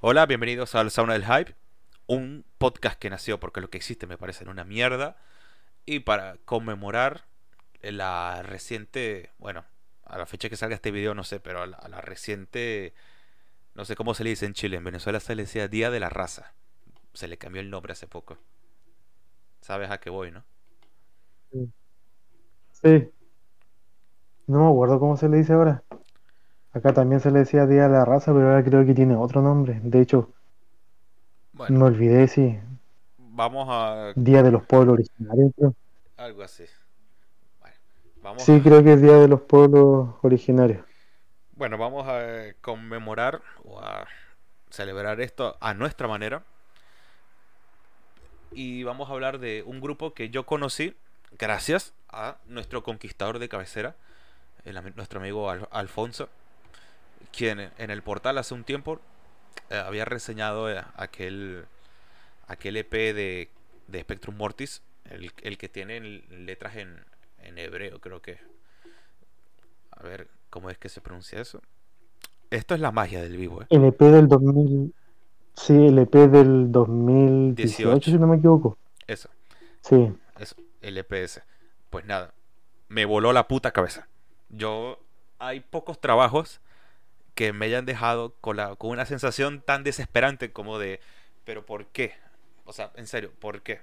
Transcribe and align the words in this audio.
Hola, 0.00 0.26
bienvenidos 0.26 0.76
al 0.76 0.92
Sauna 0.92 1.14
del 1.14 1.24
Hype, 1.24 1.56
un 2.06 2.44
podcast 2.58 2.98
que 3.00 3.10
nació 3.10 3.40
porque 3.40 3.60
lo 3.60 3.68
que 3.68 3.78
existe 3.78 4.06
me 4.06 4.16
parece 4.16 4.48
una 4.48 4.62
mierda 4.62 5.16
y 5.86 6.00
para 6.00 6.36
conmemorar 6.44 7.24
la 7.82 8.42
reciente, 8.42 9.32
bueno, 9.38 9.64
a 10.04 10.16
la 10.16 10.26
fecha 10.26 10.48
que 10.48 10.56
salga 10.56 10.76
este 10.76 10.92
video 10.92 11.14
no 11.14 11.24
sé, 11.24 11.40
pero 11.40 11.62
a 11.62 11.66
la, 11.66 11.76
a 11.78 11.88
la 11.88 12.00
reciente, 12.00 12.94
no 13.74 13.84
sé 13.84 13.96
cómo 13.96 14.14
se 14.14 14.22
le 14.22 14.30
dice 14.30 14.46
en 14.46 14.54
Chile, 14.54 14.76
en 14.76 14.84
Venezuela 14.84 15.18
se 15.18 15.34
le 15.34 15.42
decía 15.42 15.66
Día 15.66 15.90
de 15.90 15.98
la 15.98 16.10
Raza, 16.10 16.54
se 17.12 17.26
le 17.26 17.36
cambió 17.36 17.60
el 17.60 17.70
nombre 17.70 17.92
hace 17.92 18.06
poco. 18.06 18.38
¿Sabes 19.62 19.90
a 19.90 19.98
qué 19.98 20.10
voy, 20.10 20.30
no? 20.30 20.44
Sí, 21.50 21.72
Sí, 22.70 23.10
no 24.46 24.60
me 24.60 24.70
acuerdo 24.70 25.00
cómo 25.00 25.16
se 25.16 25.28
le 25.28 25.38
dice 25.38 25.54
ahora. 25.54 25.82
Acá 26.72 26.94
también 26.94 27.20
se 27.20 27.30
le 27.30 27.40
decía 27.40 27.66
Día 27.66 27.82
de 27.82 27.90
la 27.90 28.06
Raza, 28.06 28.32
pero 28.32 28.48
ahora 28.48 28.64
creo 28.64 28.86
que 28.86 28.94
tiene 28.94 29.14
otro 29.16 29.42
nombre. 29.42 29.80
De 29.84 30.00
hecho, 30.00 30.32
Bueno, 31.52 31.76
me 31.76 31.84
olvidé, 31.84 32.26
sí. 32.26 32.58
vamos 33.18 33.68
a... 33.70 34.14
Día 34.14 34.42
de 34.42 34.50
los 34.52 34.66
Pueblos 34.66 34.92
Originarios, 34.92 35.52
creo. 35.56 35.74
algo 36.16 36.42
así. 36.42 36.64
Bueno, 37.60 37.76
vamos 38.22 38.48
Sí, 38.48 38.52
a... 38.52 38.62
creo 38.62 38.82
que 38.82 38.94
es 38.94 39.02
Día 39.02 39.18
de 39.18 39.28
los 39.28 39.42
Pueblos 39.42 40.14
Originarios. 40.22 40.86
Bueno, 41.56 41.76
vamos 41.78 42.06
a 42.08 42.20
conmemorar 42.60 43.42
o 43.64 43.80
a 43.80 44.06
celebrar 44.70 45.20
esto 45.20 45.56
a 45.60 45.74
nuestra 45.74 46.08
manera 46.08 46.44
y 48.52 48.82
vamos 48.82 49.08
a 49.08 49.12
hablar 49.12 49.38
de 49.38 49.62
un 49.66 49.80
grupo 49.80 50.14
que 50.14 50.30
yo 50.30 50.44
conocí 50.46 50.94
gracias 51.38 51.92
a 52.08 52.36
nuestro 52.46 52.82
conquistador 52.82 53.38
de 53.38 53.48
cabecera, 53.48 53.94
el 54.64 54.78
nuestro 54.96 55.20
amigo 55.20 55.50
Al- 55.50 55.68
Alfonso, 55.72 56.28
quien 57.32 57.70
en 57.78 57.90
el 57.90 58.02
portal 58.02 58.38
hace 58.38 58.54
un 58.54 58.64
tiempo 58.64 59.00
eh, 59.70 59.76
había 59.76 60.04
reseñado 60.04 60.70
eh, 60.70 60.82
aquel, 60.96 61.64
aquel 62.46 62.76
EP 62.78 62.92
de, 63.14 63.50
de 63.88 64.00
Spectrum 64.02 64.36
Mortis, 64.36 64.82
el, 65.10 65.32
el 65.42 65.58
que 65.58 65.68
tiene 65.68 65.98
el- 65.98 66.46
letras 66.46 66.76
en, 66.76 67.04
en 67.42 67.58
hebreo, 67.58 68.00
creo 68.00 68.22
que. 68.22 68.38
A 69.90 70.02
ver, 70.02 70.28
¿cómo 70.50 70.70
es 70.70 70.78
que 70.78 70.88
se 70.88 71.00
pronuncia 71.00 71.40
eso? 71.40 71.60
Esto 72.50 72.74
es 72.74 72.80
la 72.80 72.92
magia 72.92 73.20
del 73.22 73.36
vivo, 73.36 73.62
¿eh? 73.62 73.66
LP 73.70 74.04
del 74.06 74.28
2000, 74.28 74.94
sí, 75.54 75.86
LP 75.88 76.28
del 76.28 76.72
2018, 76.72 77.56
18. 77.56 78.10
si 78.10 78.18
no 78.18 78.26
me 78.26 78.36
equivoco. 78.36 78.78
Eso, 79.06 79.28
Sí, 79.82 80.12
eso, 80.38 80.56
el 80.82 80.98
EPS. 80.98 81.42
Pues 81.90 82.04
nada, 82.04 82.32
me 82.88 83.04
voló 83.04 83.32
la 83.32 83.48
puta 83.48 83.70
cabeza. 83.72 84.08
Yo, 84.50 84.98
hay 85.38 85.60
pocos 85.60 86.00
trabajos 86.00 86.60
que 87.38 87.54
me 87.54 87.66
hayan 87.66 87.86
dejado 87.86 88.34
con, 88.42 88.58
la, 88.58 88.76
con 88.76 88.90
una 88.90 89.06
sensación 89.06 89.62
tan 89.62 89.84
desesperante 89.84 90.52
como 90.52 90.78
de, 90.80 91.00
pero 91.44 91.64
¿por 91.64 91.86
qué? 91.86 92.14
O 92.66 92.74
sea, 92.74 92.92
en 92.96 93.06
serio, 93.06 93.32
¿por 93.40 93.62
qué? 93.62 93.80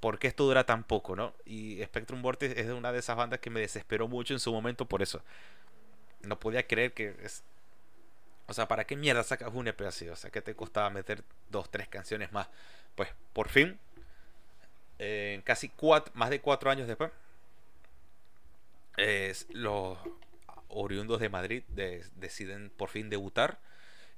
¿Por 0.00 0.18
qué 0.20 0.28
esto 0.28 0.44
dura 0.44 0.64
tan 0.66 0.84
poco, 0.84 1.16
no? 1.16 1.34
Y 1.46 1.82
Spectrum 1.84 2.22
Vortex 2.22 2.56
es 2.58 2.68
una 2.70 2.92
de 2.92 3.00
esas 3.00 3.16
bandas 3.16 3.40
que 3.40 3.50
me 3.50 3.60
desesperó 3.60 4.08
mucho 4.08 4.34
en 4.34 4.40
su 4.40 4.52
momento 4.52 4.86
por 4.86 5.02
eso. 5.02 5.22
No 6.22 6.38
podía 6.38 6.66
creer 6.66 6.92
que. 6.92 7.14
O 8.46 8.54
sea, 8.54 8.66
¿para 8.66 8.84
qué 8.86 8.96
mierda 8.96 9.22
sacas 9.22 9.50
un 9.52 9.68
EP 9.68 9.86
así? 9.86 10.08
O 10.08 10.16
sea, 10.16 10.30
¿qué 10.30 10.40
te 10.40 10.54
costaba 10.54 10.88
meter 10.90 11.22
dos, 11.50 11.70
tres 11.70 11.88
canciones 11.88 12.32
más? 12.32 12.48
Pues, 12.94 13.10
por 13.32 13.48
fin, 13.48 13.78
eh, 14.98 15.40
casi 15.44 15.68
cuatro, 15.68 16.12
más 16.16 16.30
de 16.30 16.40
cuatro 16.40 16.70
años 16.70 16.88
después, 16.88 17.10
es- 18.96 19.46
los 19.50 19.98
oriundos 20.68 21.20
de 21.20 21.28
Madrid 21.28 21.62
de- 21.68 22.04
deciden 22.16 22.70
por 22.76 22.90
fin 22.90 23.10
debutar 23.10 23.58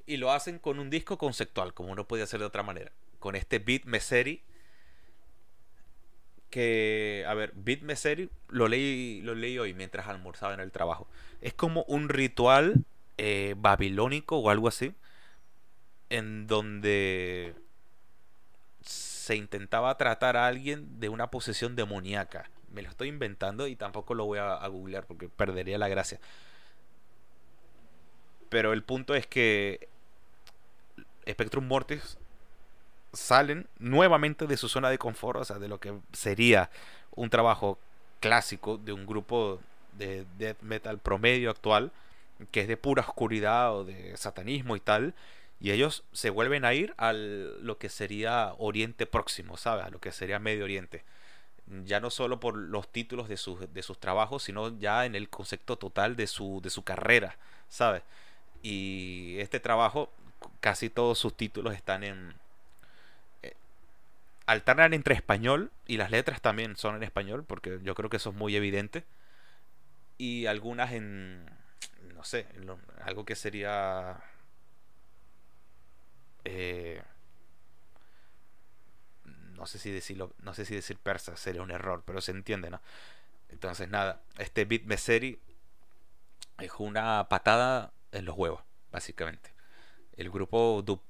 y 0.06 0.16
lo 0.16 0.32
hacen 0.32 0.58
con 0.58 0.78
un 0.78 0.90
disco 0.90 1.18
conceptual, 1.18 1.74
como 1.74 1.94
no 1.94 2.06
podía 2.08 2.26
ser 2.26 2.40
de 2.40 2.46
otra 2.46 2.62
manera. 2.62 2.92
Con 3.18 3.36
este 3.36 3.58
Beat 3.58 3.84
Meseri, 3.84 4.42
que, 6.50 7.24
a 7.28 7.34
ver, 7.34 7.52
Beat 7.54 7.82
Meseri 7.82 8.28
lo 8.48 8.66
leí, 8.66 9.20
lo 9.22 9.34
leí 9.34 9.58
hoy 9.58 9.72
mientras 9.74 10.08
almorzaba 10.08 10.54
en 10.54 10.60
el 10.60 10.72
trabajo. 10.72 11.06
Es 11.40 11.54
como 11.54 11.84
un 11.84 12.08
ritual 12.08 12.84
eh, 13.18 13.54
babilónico 13.56 14.38
o 14.38 14.50
algo 14.50 14.66
así, 14.68 14.92
en 16.08 16.46
donde 16.48 17.54
se 18.80 19.36
intentaba 19.36 19.96
tratar 19.96 20.36
a 20.36 20.46
alguien 20.46 20.98
de 20.98 21.08
una 21.08 21.30
posesión 21.30 21.76
demoníaca. 21.76 22.50
Me 22.70 22.82
lo 22.82 22.88
estoy 22.88 23.08
inventando 23.08 23.66
y 23.66 23.76
tampoco 23.76 24.14
lo 24.14 24.26
voy 24.26 24.38
a, 24.38 24.66
googlear 24.66 25.06
porque 25.06 25.28
perdería 25.28 25.78
la 25.78 25.88
gracia. 25.88 26.20
Pero 28.48 28.72
el 28.72 28.82
punto 28.82 29.14
es 29.14 29.26
que 29.26 29.88
Spectrum 31.28 31.66
Mortis 31.66 32.18
salen 33.12 33.66
nuevamente 33.78 34.46
de 34.46 34.56
su 34.56 34.68
zona 34.68 34.90
de 34.90 34.98
confort, 34.98 35.40
o 35.40 35.44
sea, 35.44 35.58
de 35.58 35.68
lo 35.68 35.80
que 35.80 35.94
sería 36.12 36.70
un 37.12 37.30
trabajo 37.30 37.78
clásico 38.20 38.76
de 38.76 38.92
un 38.92 39.06
grupo 39.06 39.60
de 39.98 40.26
death 40.38 40.60
metal 40.62 40.98
promedio 40.98 41.50
actual, 41.50 41.92
que 42.50 42.62
es 42.62 42.68
de 42.68 42.76
pura 42.76 43.02
oscuridad 43.02 43.74
o 43.74 43.84
de 43.84 44.16
satanismo 44.16 44.76
y 44.76 44.80
tal, 44.80 45.14
y 45.60 45.72
ellos 45.72 46.04
se 46.12 46.30
vuelven 46.30 46.64
a 46.64 46.72
ir 46.72 46.94
a 46.96 47.12
lo 47.12 47.78
que 47.78 47.90
sería 47.90 48.54
Oriente 48.58 49.06
Próximo, 49.06 49.56
¿sabes? 49.58 49.84
A 49.84 49.90
lo 49.90 50.00
que 50.00 50.10
sería 50.10 50.38
Medio 50.38 50.64
Oriente. 50.64 51.04
Ya 51.84 52.00
no 52.00 52.10
solo 52.10 52.40
por 52.40 52.56
los 52.56 52.88
títulos 52.90 53.28
de 53.28 53.36
sus, 53.36 53.72
de 53.72 53.82
sus 53.82 53.98
trabajos, 53.98 54.42
sino 54.42 54.76
ya 54.78 55.06
en 55.06 55.14
el 55.14 55.28
concepto 55.28 55.76
total 55.76 56.16
de 56.16 56.26
su, 56.26 56.60
de 56.62 56.70
su 56.70 56.82
carrera, 56.82 57.36
¿sabes? 57.68 58.02
Y 58.62 59.36
este 59.38 59.60
trabajo, 59.60 60.10
casi 60.60 60.90
todos 60.90 61.18
sus 61.18 61.36
títulos 61.36 61.74
están 61.74 62.04
en, 62.04 62.34
eh, 63.42 63.54
alternan 64.46 64.94
entre 64.94 65.14
español 65.14 65.70
y 65.86 65.96
las 65.96 66.10
letras 66.10 66.40
también 66.40 66.76
son 66.76 66.96
en 66.96 67.02
español, 67.04 67.44
porque 67.46 67.78
yo 67.82 67.94
creo 67.94 68.10
que 68.10 68.16
eso 68.18 68.30
es 68.30 68.36
muy 68.36 68.56
evidente. 68.56 69.04
Y 70.18 70.46
algunas 70.46 70.92
en, 70.92 71.46
no 72.14 72.24
sé, 72.24 72.46
algo 73.04 73.24
que 73.24 73.36
sería, 73.36 74.20
eh, 76.44 77.02
no 79.60 79.66
sé 79.66 79.78
si 79.80 79.92
decirlo, 79.92 80.34
no 80.40 80.54
sé 80.54 80.66
si 80.66 80.74
decir 80.76 80.98
persa 80.98 81.36
sería 81.36 81.62
un 81.62 81.72
error, 81.72 82.04
pero 82.06 82.22
se 82.22 82.32
entiende, 82.32 82.70
¿no? 82.70 82.82
Entonces 83.50 83.88
nada, 83.90 84.22
este 84.38 84.64
Beat 84.66 84.84
Meseri 84.84 85.40
es 86.58 86.70
una 86.78 87.28
patada 87.28 87.92
en 88.12 88.24
los 88.24 88.36
huevos, 88.36 88.62
básicamente. 88.92 89.52
El 90.16 90.30
grupo 90.30 90.82
du- 90.84 91.02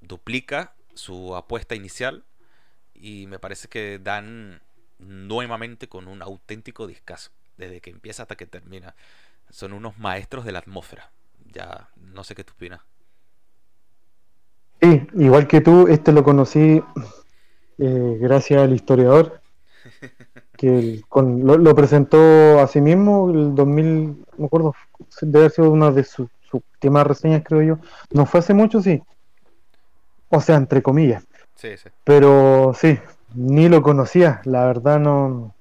duplica 0.00 0.74
su 0.94 1.36
apuesta 1.36 1.74
inicial 1.76 2.24
y 2.94 3.26
me 3.28 3.38
parece 3.40 3.68
que 3.68 4.00
dan 4.00 4.62
nuevamente 4.98 5.88
con 5.88 6.08
un 6.08 6.22
auténtico 6.22 6.86
discazo, 6.86 7.30
desde 7.58 7.80
que 7.82 7.90
empieza 7.90 8.22
hasta 8.24 8.36
que 8.36 8.46
termina. 8.46 8.96
Son 9.50 9.72
unos 9.74 9.98
maestros 9.98 10.44
de 10.44 10.52
la 10.52 10.60
atmósfera. 10.60 11.12
Ya 11.52 11.90
no 11.96 12.24
sé 12.24 12.34
qué 12.34 12.44
tú 12.44 12.54
opinas. 12.54 12.82
sí, 14.80 15.06
igual 15.18 15.46
que 15.46 15.60
tú, 15.60 15.86
este 15.88 16.12
lo 16.12 16.22
conocí 16.22 16.82
eh, 17.78 18.16
gracias 18.20 18.62
al 18.62 18.72
historiador, 18.72 19.40
que 20.56 20.78
el- 20.78 21.04
con- 21.08 21.46
lo, 21.46 21.56
lo 21.58 21.74
presentó 21.74 22.18
a 22.60 22.66
sí 22.66 22.80
mismo 22.80 23.30
el 23.30 23.54
2000, 23.54 24.06
no 24.08 24.24
me 24.38 24.46
acuerdo, 24.46 24.74
debe 25.20 25.38
haber 25.40 25.50
sido 25.50 25.70
una 25.70 25.90
de 25.90 26.04
sus, 26.04 26.28
sus 26.50 26.62
últimas 26.74 27.06
reseñas, 27.06 27.42
creo 27.44 27.62
yo. 27.62 27.78
No 28.10 28.26
fue 28.26 28.40
hace 28.40 28.54
mucho, 28.54 28.80
sí. 28.80 29.02
O 30.28 30.40
sea, 30.40 30.56
entre 30.56 30.82
comillas. 30.82 31.24
Sí, 31.54 31.76
sí. 31.76 31.88
Pero 32.04 32.72
sí, 32.74 32.98
ni 33.34 33.68
lo 33.68 33.82
conocía, 33.82 34.40
la 34.44 34.64
verdad 34.66 34.98
no, 34.98 35.54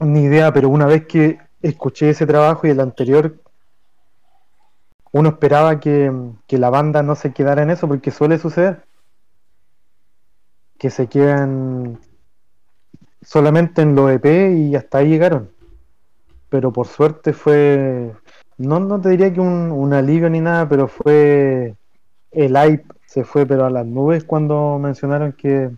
ni 0.00 0.22
idea, 0.22 0.52
pero 0.52 0.68
una 0.68 0.86
vez 0.86 1.06
que 1.06 1.38
escuché 1.62 2.10
ese 2.10 2.26
trabajo 2.26 2.66
y 2.66 2.70
el 2.70 2.80
anterior, 2.80 3.36
uno 5.12 5.30
esperaba 5.30 5.80
que, 5.80 6.12
que 6.46 6.58
la 6.58 6.70
banda 6.70 7.02
no 7.02 7.14
se 7.14 7.32
quedara 7.32 7.62
en 7.62 7.70
eso, 7.70 7.88
porque 7.88 8.10
suele 8.10 8.38
suceder, 8.38 8.84
que 10.78 10.90
se 10.90 11.08
quedan 11.08 11.98
solamente 13.20 13.82
en 13.82 13.94
los 13.94 14.10
EP 14.10 14.52
y 14.56 14.74
hasta 14.76 14.98
ahí 14.98 15.08
llegaron. 15.08 15.50
Pero 16.48 16.72
por 16.72 16.86
suerte 16.86 17.32
fue, 17.32 18.12
no, 18.56 18.80
no 18.80 19.00
te 19.00 19.10
diría 19.10 19.32
que 19.32 19.40
un, 19.40 19.92
alivio 19.92 20.30
ni 20.30 20.40
nada, 20.40 20.68
pero 20.68 20.88
fue 20.88 21.76
el 22.30 22.56
hype 22.56 22.84
se 23.06 23.24
fue 23.24 23.46
pero 23.46 23.64
a 23.64 23.70
las 23.70 23.86
nubes 23.86 24.24
cuando 24.24 24.78
mencionaron 24.78 25.32
que 25.32 25.70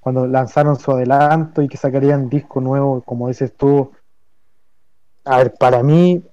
cuando 0.00 0.26
lanzaron 0.26 0.76
su 0.76 0.92
adelanto 0.92 1.62
y 1.62 1.68
que 1.68 1.76
sacarían 1.76 2.28
disco 2.28 2.60
nuevo, 2.60 3.02
como 3.02 3.28
dices 3.28 3.54
tú. 3.56 3.92
A 5.24 5.38
ver, 5.38 5.54
para 5.54 5.82
mí, 5.84 6.24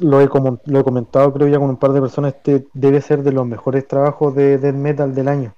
lo 0.00 0.20
he, 0.20 0.28
lo 0.64 0.80
he 0.80 0.84
comentado 0.84 1.32
creo 1.32 1.48
ya 1.48 1.58
con 1.58 1.70
un 1.70 1.76
par 1.76 1.92
de 1.92 2.00
personas, 2.00 2.34
este 2.34 2.66
debe 2.74 3.00
ser 3.00 3.22
de 3.22 3.32
los 3.32 3.46
mejores 3.46 3.86
trabajos 3.86 4.34
de 4.34 4.72
metal 4.72 5.14
del 5.14 5.28
año. 5.28 5.54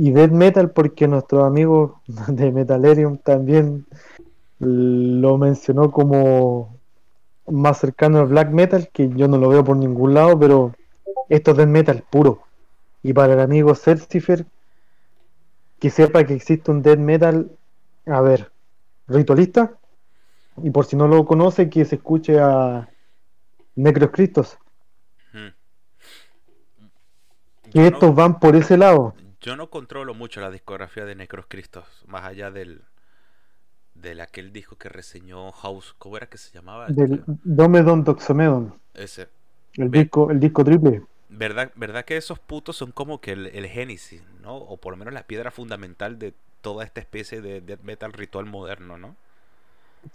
Y 0.00 0.12
death 0.12 0.30
metal 0.30 0.70
porque 0.70 1.08
nuestro 1.08 1.44
amigo 1.44 2.00
de 2.28 2.52
Metalerium 2.52 3.18
también 3.18 3.84
lo 4.60 5.36
mencionó 5.38 5.90
como 5.90 6.78
más 7.48 7.78
cercano 7.78 8.20
al 8.20 8.26
black 8.28 8.50
metal, 8.50 8.90
que 8.92 9.08
yo 9.08 9.26
no 9.26 9.38
lo 9.38 9.48
veo 9.48 9.64
por 9.64 9.76
ningún 9.76 10.14
lado, 10.14 10.38
pero 10.38 10.72
esto 11.28 11.50
es 11.50 11.56
death 11.56 11.68
metal 11.68 12.04
puro. 12.08 12.44
Y 13.02 13.12
para 13.12 13.32
el 13.32 13.40
amigo 13.40 13.74
Celcifer, 13.74 14.46
que 15.80 15.90
sepa 15.90 16.22
que 16.22 16.34
existe 16.34 16.70
un 16.70 16.80
death 16.80 16.98
metal, 17.00 17.50
a 18.06 18.20
ver, 18.20 18.52
ritualista, 19.08 19.72
y 20.62 20.70
por 20.70 20.84
si 20.84 20.94
no 20.94 21.08
lo 21.08 21.26
conoce, 21.26 21.68
que 21.68 21.84
se 21.84 21.96
escuche 21.96 22.38
a 22.38 22.88
Necros 23.74 24.10
Cristos. 24.12 24.58
Hmm. 25.32 25.48
Que 27.72 27.80
Yo 27.80 27.82
estos 27.82 28.10
no, 28.10 28.14
van 28.14 28.38
por 28.38 28.54
ese 28.54 28.76
lado, 28.76 29.14
yo 29.40 29.56
no 29.56 29.70
controlo 29.70 30.14
mucho 30.14 30.40
la 30.40 30.50
discografía 30.50 31.04
de 31.04 31.14
Necros 31.16 31.46
Cristos, 31.48 31.86
más 32.06 32.24
allá 32.24 32.50
del, 32.50 32.84
del 33.92 34.22
aquel 34.22 34.50
disco 34.50 34.78
que 34.78 34.88
reseñó 34.88 35.52
House, 35.52 35.94
¿cómo 35.98 36.16
era 36.16 36.30
que 36.30 36.38
se 36.38 36.50
llamaba? 36.52 36.96
del 36.96 37.22
Domedon 37.44 38.02
Doxomedon, 38.02 38.74
ese. 38.94 39.28
el 39.78 39.90
Ve- 39.92 40.08
disco, 40.08 40.30
el 40.30 40.40
disco 40.40 40.62
triple. 40.62 41.02
¿Verdad, 41.30 41.72
verdad 41.76 42.04
que 42.04 42.16
esos 42.16 42.38
putos 42.38 42.76
son 42.76 42.92
como 42.92 43.20
que 43.20 43.32
el, 43.32 43.46
el 43.48 43.66
génesis, 43.68 44.22
¿no? 44.40 44.56
O 44.56 44.76
por 44.78 44.92
lo 44.92 44.96
menos 44.96 45.12
la 45.14 45.26
piedra 45.26 45.50
fundamental 45.50 46.18
de 46.18 46.34
toda 46.62 46.84
esta 46.84 47.00
especie 47.00 47.40
de 47.42 47.60
death 47.60 47.80
metal 47.82 48.12
ritual 48.12 48.46
moderno, 48.46 48.96
¿no? 48.98 49.16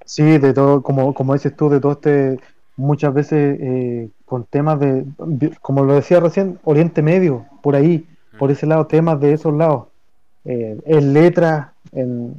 Sí, 0.05 0.37
de 0.37 0.53
todo, 0.53 0.81
como, 0.83 1.13
como 1.13 1.33
dices 1.33 1.55
tú, 1.55 1.69
de 1.69 1.79
todo 1.79 1.93
este, 1.93 2.39
muchas 2.75 3.13
veces 3.13 3.57
eh, 3.61 4.11
con 4.25 4.45
temas 4.45 4.79
de, 4.79 5.05
de- 5.17 5.55
como 5.61 5.83
lo 5.85 5.95
decía 5.95 6.19
recién, 6.19 6.59
Oriente 6.63 7.01
Medio, 7.01 7.45
por 7.61 7.75
ahí, 7.75 8.07
por 8.43 8.51
ese 8.51 8.65
lado, 8.67 8.85
temas 8.87 9.21
de 9.21 9.31
esos 9.31 9.53
lados, 9.53 9.85
eh, 10.43 10.77
en 10.85 11.13
letras, 11.13 11.69
en, 11.93 12.35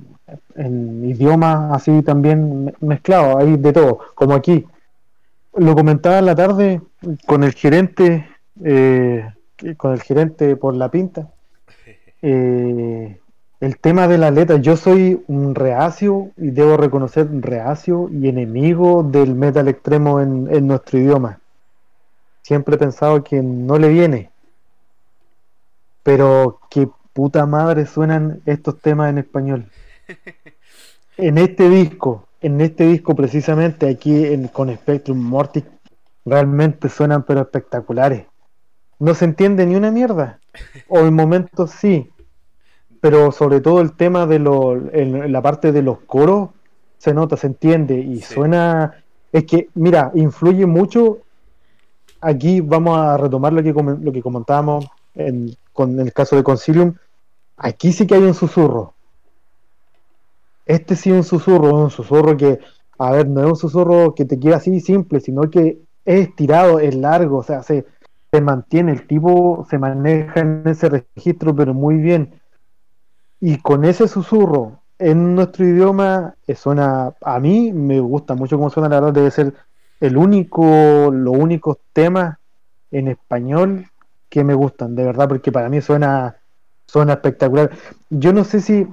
en 0.55 1.03
idiomas 1.03 1.73
así 1.75 2.03
también 2.03 2.67
me- 2.67 2.75
mezclados, 2.81 3.37
hay 3.39 3.57
de 3.57 3.73
todo, 3.73 4.01
como 4.15 4.35
aquí. 4.35 4.67
Lo 5.57 5.75
comentaba 5.75 6.19
en 6.19 6.27
la 6.27 6.35
tarde 6.35 6.83
con 7.27 7.43
el 7.43 7.55
gerente, 7.55 8.29
eh, 8.63 9.27
con 9.79 9.95
el 9.95 10.03
gerente 10.03 10.57
por 10.57 10.75
la 10.77 10.91
pinta, 10.91 11.31
eh, 12.23 13.19
el 13.61 13.79
tema 13.79 14.07
de 14.07 14.19
las 14.19 14.35
letras, 14.35 14.61
yo 14.61 14.77
soy 14.77 15.23
un 15.27 15.55
reacio 15.55 16.33
y 16.37 16.51
debo 16.51 16.77
reconocer 16.77 17.29
reacio 17.41 18.11
y 18.13 18.29
enemigo 18.29 19.03
del 19.03 19.35
metal 19.35 19.69
extremo 19.69 20.21
en, 20.21 20.49
en 20.55 20.67
nuestro 20.67 20.99
idioma. 20.99 21.41
Siempre 22.43 22.75
he 22.75 22.79
pensado 22.79 23.25
que 23.25 23.43
no 23.43 23.79
le 23.79 23.89
viene, 23.89 24.31
pero 26.05 26.61
que 26.71 26.89
puta 27.13 27.45
madre 27.47 27.87
suenan 27.87 28.41
estos 28.47 28.79
temas 28.81 29.11
en 29.11 29.19
español. 29.19 29.67
En 31.17 31.39
este 31.39 31.69
disco, 31.71 32.27
en 32.41 32.61
este 32.61 32.87
disco 32.89 33.15
precisamente 33.15 33.89
aquí 33.89 34.25
en- 34.27 34.49
con 34.49 34.69
Spectrum 34.75 35.17
Mortis, 35.17 35.63
realmente 36.25 36.89
suenan 36.89 37.23
pero 37.23 37.41
espectaculares. 37.43 38.27
No 38.99 39.15
se 39.15 39.25
entiende 39.25 39.65
ni 39.65 39.77
una 39.77 39.93
mierda, 39.93 40.41
o 40.89 40.99
en 40.99 41.15
momentos 41.15 41.71
sí, 41.71 42.11
pero 43.01 43.31
sobre 43.31 43.61
todo 43.61 43.81
el 43.81 43.93
tema 43.93 44.27
de 44.27 44.41
lo, 44.41 44.75
en, 44.93 45.31
la 45.31 45.41
parte 45.41 45.71
de 45.71 45.83
los 45.83 46.01
coros 46.01 46.51
se 46.99 47.15
nota, 47.15 47.37
se 47.37 47.47
entiende 47.47 47.95
y 48.01 48.21
Sí. 48.21 48.35
suena. 48.35 48.95
Es 49.31 49.45
que, 49.45 49.69
mira, 49.75 50.11
influye 50.17 50.67
mucho. 50.67 51.19
Aquí 52.21 52.61
vamos 52.61 52.99
a 52.99 53.17
retomar 53.19 53.53
lo 53.53 53.63
que, 53.63 53.73
lo 53.73 54.11
que 54.13 54.21
comentábamos 54.23 54.87
en, 55.15 55.57
con 55.73 55.99
el 56.01 56.13
caso 56.13 56.37
de 56.37 56.43
Concilium. 56.43 56.95
Aquí 57.57 57.93
sí 57.93 58.07
que 58.07 58.15
hay 58.15 58.23
un 58.23 58.35
susurro. 58.35 58.95
Este 60.67 60.97
sí 60.97 61.11
es 61.11 61.17
un 61.17 61.25
susurro, 61.25 61.75
un 61.75 61.91
susurro 61.91 62.37
que, 62.37 62.59
a 62.99 63.11
ver, 63.13 63.29
no 63.29 63.41
es 63.41 63.47
un 63.47 63.57
susurro 63.57 64.15
que 64.15 64.25
te 64.25 64.39
queda 64.39 64.57
así 64.57 64.81
simple, 64.81 65.21
sino 65.21 65.51
que 65.51 65.79
es 66.05 66.29
estirado, 66.29 66.81
es 66.81 66.95
largo, 66.95 67.39
o 67.39 67.43
sea, 67.43 67.63
se, 67.63 67.85
se 68.33 68.41
mantiene, 68.41 68.93
el 68.93 69.07
tipo 69.07 69.67
se 69.69 69.79
maneja 69.79 70.41
en 70.41 70.63
ese 70.67 70.89
registro, 70.89 71.55
pero 71.55 71.75
muy 71.75 71.97
bien. 71.97 72.41
Y 73.41 73.59
con 73.59 73.85
ese 73.85 74.09
susurro 74.09 74.81
en 74.99 75.35
nuestro 75.35 75.67
idioma, 75.67 76.35
eh, 76.47 76.55
suena, 76.55 77.13
a 77.21 77.41
mí 77.41 77.73
me 77.73 78.01
gusta 78.01 78.35
mucho 78.35 78.57
cómo 78.57 78.71
suena, 78.71 78.89
la 78.89 79.01
verdad, 79.01 79.13
debe 79.13 79.31
ser 79.31 79.55
el 80.01 80.17
único, 80.17 81.11
los 81.13 81.37
únicos 81.37 81.79
temas 81.93 82.39
en 82.91 83.09
español 83.09 83.87
que 84.35 84.43
me 84.43 84.55
gustan, 84.55 84.97
de 84.97 85.05
verdad, 85.05 85.29
porque 85.29 85.53
para 85.53 85.69
mí 85.69 85.81
suena, 85.81 86.35
suena 86.87 87.13
espectacular. 87.13 87.71
Yo 88.11 88.33
no 88.33 88.43
sé 88.43 88.61
si 88.61 88.85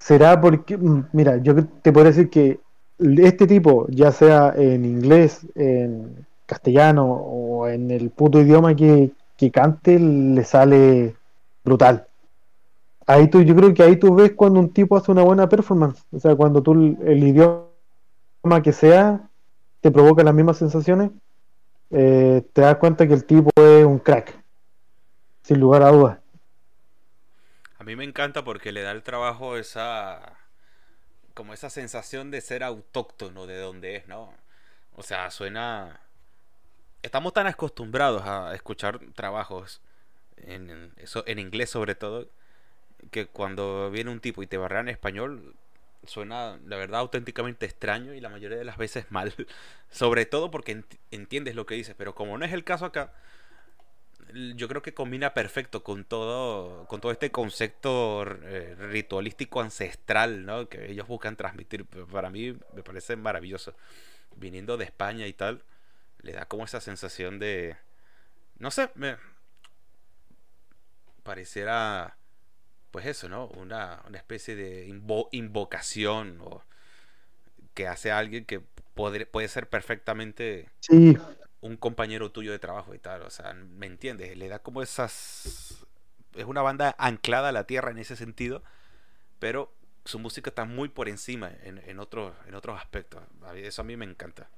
será 0.00 0.40
porque, 0.40 0.76
mm, 0.76 1.04
mira, 1.12 1.36
yo 1.36 1.54
te 1.54 1.92
podría 1.92 2.10
decir 2.10 2.28
que 2.28 2.58
este 2.98 3.46
tipo, 3.46 3.86
ya 3.90 4.10
sea 4.10 4.52
en 4.56 4.84
inglés, 4.84 5.46
en 5.54 6.26
castellano 6.46 7.04
o 7.06 7.68
en 7.68 7.92
el 7.92 8.10
puto 8.10 8.40
idioma 8.40 8.74
que, 8.74 9.12
que 9.36 9.52
cante, 9.52 10.00
le 10.00 10.42
sale 10.42 11.14
brutal. 11.64 12.08
Ahí 13.06 13.28
tú, 13.28 13.42
yo 13.42 13.54
creo 13.54 13.72
que 13.72 13.84
ahí 13.84 13.96
tú 13.96 14.16
ves 14.16 14.32
cuando 14.32 14.58
un 14.58 14.70
tipo 14.70 14.96
hace 14.96 15.12
una 15.12 15.22
buena 15.22 15.48
performance. 15.48 16.02
O 16.10 16.18
sea, 16.18 16.34
cuando 16.34 16.60
tú 16.60 16.72
el, 16.72 17.22
idioma 17.22 18.62
que 18.64 18.72
sea 18.72 19.20
te 19.80 19.92
provoca 19.92 20.24
las 20.24 20.34
mismas 20.34 20.56
sensaciones, 20.56 21.12
eh, 21.90 22.42
te 22.52 22.62
das 22.62 22.78
cuenta 22.78 23.06
que 23.06 23.14
el 23.14 23.24
tipo 23.24 23.50
crack, 24.02 24.42
sin 25.42 25.60
lugar 25.60 25.82
a 25.82 25.90
dudas. 25.90 26.18
A 27.78 27.84
mí 27.84 27.96
me 27.96 28.04
encanta 28.04 28.44
porque 28.44 28.72
le 28.72 28.82
da 28.82 28.90
al 28.90 29.02
trabajo 29.02 29.56
esa 29.56 30.36
como 31.34 31.54
esa 31.54 31.70
sensación 31.70 32.30
de 32.30 32.40
ser 32.40 32.64
autóctono 32.64 33.46
de 33.46 33.58
donde 33.58 33.96
es, 33.96 34.08
¿no? 34.08 34.34
O 34.96 35.02
sea, 35.02 35.30
suena 35.30 36.00
estamos 37.02 37.32
tan 37.32 37.46
acostumbrados 37.46 38.22
a 38.26 38.54
escuchar 38.54 39.00
trabajos 39.14 39.80
en, 40.38 40.92
en 41.26 41.38
inglés 41.38 41.70
sobre 41.70 41.94
todo 41.94 42.28
que 43.10 43.26
cuando 43.28 43.90
viene 43.90 44.10
un 44.10 44.20
tipo 44.20 44.42
y 44.42 44.48
te 44.48 44.58
barrea 44.58 44.80
en 44.80 44.88
español 44.88 45.56
suena 46.04 46.58
la 46.66 46.76
verdad 46.76 47.00
auténticamente 47.00 47.66
extraño 47.66 48.14
y 48.14 48.20
la 48.20 48.30
mayoría 48.30 48.58
de 48.58 48.64
las 48.64 48.78
veces 48.78 49.06
mal, 49.12 49.34
sobre 49.90 50.26
todo 50.26 50.50
porque 50.50 50.76
ent- 50.78 50.98
entiendes 51.10 51.54
lo 51.56 51.66
que 51.66 51.76
dices, 51.76 51.94
pero 51.98 52.14
como 52.14 52.38
no 52.38 52.44
es 52.44 52.52
el 52.52 52.64
caso 52.64 52.86
acá, 52.86 53.12
yo 54.56 54.68
creo 54.68 54.82
que 54.82 54.94
combina 54.94 55.34
perfecto 55.34 55.82
con 55.84 56.04
todo 56.04 56.86
con 56.86 57.00
todo 57.00 57.12
este 57.12 57.30
concepto 57.30 58.22
eh, 58.44 58.74
ritualístico 58.78 59.60
ancestral 59.60 60.44
¿no? 60.46 60.68
que 60.68 60.90
ellos 60.90 61.06
buscan 61.08 61.36
transmitir. 61.36 61.84
Para 61.86 62.30
mí 62.30 62.56
me 62.74 62.82
parece 62.82 63.16
maravilloso. 63.16 63.74
Viniendo 64.36 64.76
de 64.76 64.84
España 64.84 65.26
y 65.26 65.32
tal 65.32 65.62
le 66.22 66.32
da 66.32 66.46
como 66.46 66.64
esa 66.64 66.80
sensación 66.80 67.38
de 67.38 67.76
no 68.58 68.70
sé 68.70 68.90
me 68.96 69.16
pareciera 71.22 72.16
pues 72.90 73.06
eso 73.06 73.28
no 73.28 73.46
una, 73.48 74.02
una 74.08 74.18
especie 74.18 74.56
de 74.56 74.88
invo- 74.88 75.28
invocación 75.32 76.38
o 76.42 76.62
que 77.74 77.86
hace 77.86 78.10
a 78.10 78.18
alguien 78.18 78.44
que 78.44 78.60
podre- 78.94 79.26
puede 79.26 79.48
ser 79.48 79.68
perfectamente 79.68 80.68
Sí, 80.80 81.16
un 81.60 81.76
compañero 81.76 82.30
tuyo 82.32 82.52
de 82.52 82.58
trabajo 82.58 82.94
y 82.94 82.98
tal. 82.98 83.22
O 83.22 83.30
sea, 83.30 83.54
¿me 83.54 83.86
entiendes? 83.86 84.36
Le 84.36 84.48
da 84.48 84.60
como 84.60 84.82
esas... 84.82 85.84
Es 86.34 86.44
una 86.44 86.62
banda 86.62 86.94
anclada 86.98 87.48
a 87.50 87.52
la 87.52 87.64
tierra 87.64 87.90
en 87.90 87.98
ese 87.98 88.16
sentido, 88.16 88.62
pero 89.38 89.72
su 90.04 90.18
música 90.18 90.50
está 90.50 90.64
muy 90.64 90.88
por 90.88 91.08
encima 91.08 91.50
en, 91.64 91.78
en 91.86 92.00
otros, 92.00 92.34
en 92.46 92.54
otros 92.54 92.78
aspectos. 92.80 93.22
Eso 93.56 93.82
a 93.82 93.84
mí 93.84 93.96
me 93.96 94.06
encanta. 94.06 94.48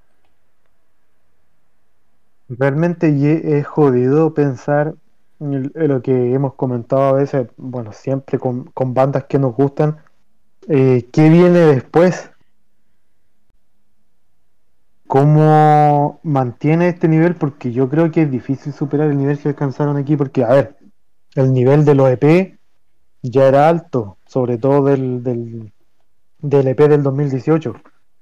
realmente 2.49 3.59
es 3.59 3.67
jodido 3.67 4.35
pensar 4.35 4.95
en 5.41 5.73
en 5.75 5.89
lo 5.89 6.03
que 6.03 6.35
hemos 6.35 6.55
comentado 6.55 7.03
a 7.03 7.13
veces, 7.15 7.49
bueno, 7.57 7.93
siempre 7.93 8.39
con, 8.39 8.65
con 8.73 8.93
bandas 8.93 9.25
que 9.25 9.39
nos 9.39 9.55
gustan, 9.55 9.99
eh, 10.69 11.09
qué 11.13 11.31
viene 11.31 11.61
después, 11.61 12.30
cómo 15.11 16.21
mantiene 16.23 16.87
este 16.87 17.09
nivel, 17.09 17.35
porque 17.35 17.73
yo 17.73 17.89
creo 17.89 18.13
que 18.13 18.23
es 18.23 18.31
difícil 18.31 18.73
superar 18.73 19.11
el 19.11 19.19
nivel 19.19 19.41
que 19.41 19.49
alcanzaron 19.49 19.97
aquí, 19.97 20.17
porque, 20.17 20.45
a 20.45 20.51
ver, 20.51 20.77
el 21.35 21.53
nivel 21.53 21.85
de 21.85 21.97
los 21.97 22.09
EP 22.11 22.57
ya 23.21 23.49
era 23.49 23.69
alto, 23.69 24.19
sobre 24.25 24.57
todo 24.57 24.85
del, 24.85 25.25
del, 25.25 25.73
del 26.39 26.69
EP 26.69 26.79
del 26.89 27.03
2018, 27.03 27.75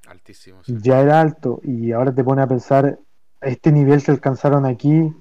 Altísimo, 0.07 0.65
sí. 0.65 0.79
ya 0.81 1.03
era 1.03 1.21
alto, 1.21 1.61
y 1.63 1.93
ahora 1.93 2.15
te 2.15 2.25
pone 2.25 2.41
a 2.41 2.47
pensar, 2.47 2.99
este 3.43 3.71
nivel 3.71 4.03
que 4.03 4.13
alcanzaron 4.13 4.65
aquí, 4.65 5.15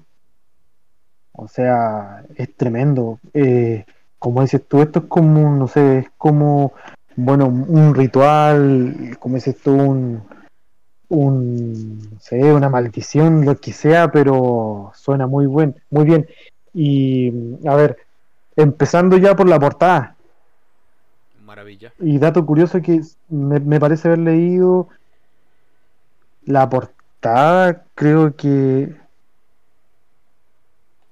o 1.32 1.48
sea, 1.48 2.24
es 2.34 2.56
tremendo. 2.56 3.20
Eh, 3.34 3.84
como 4.18 4.40
dices 4.40 4.66
tú, 4.66 4.80
esto 4.80 5.00
es 5.00 5.04
como, 5.04 5.54
no 5.54 5.68
sé, 5.68 5.98
es 5.98 6.10
como, 6.16 6.72
bueno, 7.14 7.46
un 7.46 7.94
ritual, 7.94 9.18
como 9.20 9.34
dices 9.34 9.58
tú, 9.58 9.74
un, 9.74 10.22
un, 11.08 11.98
no 12.12 12.20
sé, 12.20 12.52
una 12.52 12.68
maldición, 12.68 13.44
lo 13.44 13.56
que 13.56 13.72
sea, 13.72 14.10
pero 14.12 14.92
suena 14.94 15.26
muy 15.26 15.46
buen, 15.46 15.76
muy 15.90 16.04
bien. 16.04 16.28
Y, 16.74 17.32
a 17.66 17.74
ver, 17.76 17.96
empezando 18.56 19.16
ya 19.16 19.34
por 19.36 19.48
la 19.48 19.58
portada, 19.58 20.16
Maravilla. 21.44 21.92
y 21.98 22.18
dato 22.18 22.44
curioso 22.44 22.80
que 22.82 23.00
me, 23.28 23.60
me 23.60 23.80
parece 23.80 24.08
haber 24.08 24.20
leído 24.20 24.88
la 26.44 26.68
portada, 26.68 27.84
creo 27.94 28.34
que 28.36 28.96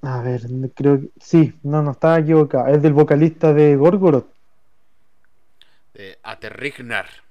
A 0.02 0.22
ver, 0.22 0.42
creo 0.74 1.00
que 1.00 1.10
sí, 1.20 1.58
no, 1.62 1.82
no 1.82 1.90
estaba 1.90 2.18
equivocado. 2.18 2.68
Es 2.68 2.80
del 2.80 2.92
vocalista 2.92 3.52
de 3.52 3.76
Gorgoroth. 3.76 4.28
De 5.94 6.18
Aterrignar. 6.22 7.25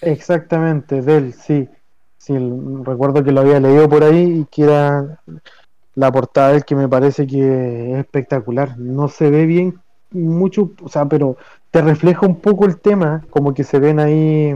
Exactamente, 0.00 1.02
de 1.02 1.16
él, 1.16 1.32
sí. 1.34 1.68
Sí, 2.18 2.34
recuerdo 2.82 3.22
que 3.22 3.30
lo 3.32 3.40
había 3.42 3.60
leído 3.60 3.88
por 3.88 4.02
ahí 4.02 4.40
y 4.40 4.44
que 4.46 4.62
era 4.64 5.20
la 5.94 6.12
portada 6.12 6.50
del 6.52 6.64
que 6.64 6.76
me 6.76 6.88
parece 6.88 7.26
que 7.26 7.92
es 7.92 7.98
espectacular. 8.00 8.78
No 8.78 9.08
se 9.08 9.30
ve 9.30 9.46
bien 9.46 9.80
mucho, 10.12 10.72
o 10.82 10.88
sea, 10.88 11.06
pero 11.06 11.36
te 11.70 11.82
refleja 11.82 12.26
un 12.26 12.40
poco 12.40 12.66
el 12.66 12.80
tema, 12.80 13.24
como 13.30 13.54
que 13.54 13.64
se 13.64 13.78
ven 13.80 14.00
ahí, 14.00 14.52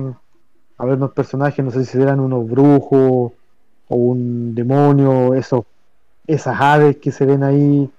a 0.79 0.85
ver, 0.87 0.97
unos 0.97 1.13
personajes, 1.13 1.65
no 1.65 1.71
sé 1.71 1.85
si 1.85 2.01
eran 2.01 2.21
unos 2.21 2.49
brujos 2.49 3.33
o 3.89 3.97
un 3.97 4.55
demonio, 4.55 5.35
esos, 5.35 5.65
esas 6.27 6.61
aves 6.61 6.99
que 6.99 7.13
se 7.13 7.27
ven 7.27 7.45
ahí, 7.45 7.91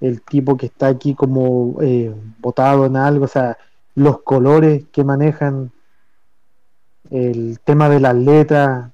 el 0.00 0.22
tipo 0.22 0.56
que 0.56 0.66
está 0.66 0.88
aquí 0.88 1.14
como 1.14 1.76
eh, 1.80 2.12
botado 2.38 2.86
en 2.86 2.96
algo, 2.96 3.24
o 3.24 3.28
sea, 3.28 3.56
los 3.94 4.22
colores 4.22 4.86
que 4.92 5.04
manejan, 5.04 5.70
el 7.12 7.60
tema 7.60 7.90
de 7.90 8.00
las 8.00 8.14
letras, 8.14 8.90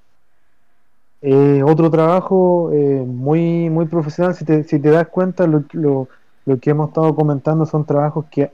eh, 1.22 1.62
otro 1.64 1.90
trabajo 1.90 2.70
eh, 2.72 3.04
muy, 3.06 3.70
muy 3.70 3.86
profesional, 3.86 4.34
si 4.34 4.44
te, 4.44 4.90
das 4.90 5.08
cuenta, 5.08 5.46
lo, 5.46 5.64
lo, 5.72 6.08
lo, 6.44 6.58
que 6.58 6.70
hemos 6.70 6.88
estado 6.88 7.14
comentando 7.14 7.64
son 7.64 7.84
trabajos 7.84 8.26
que 8.30 8.50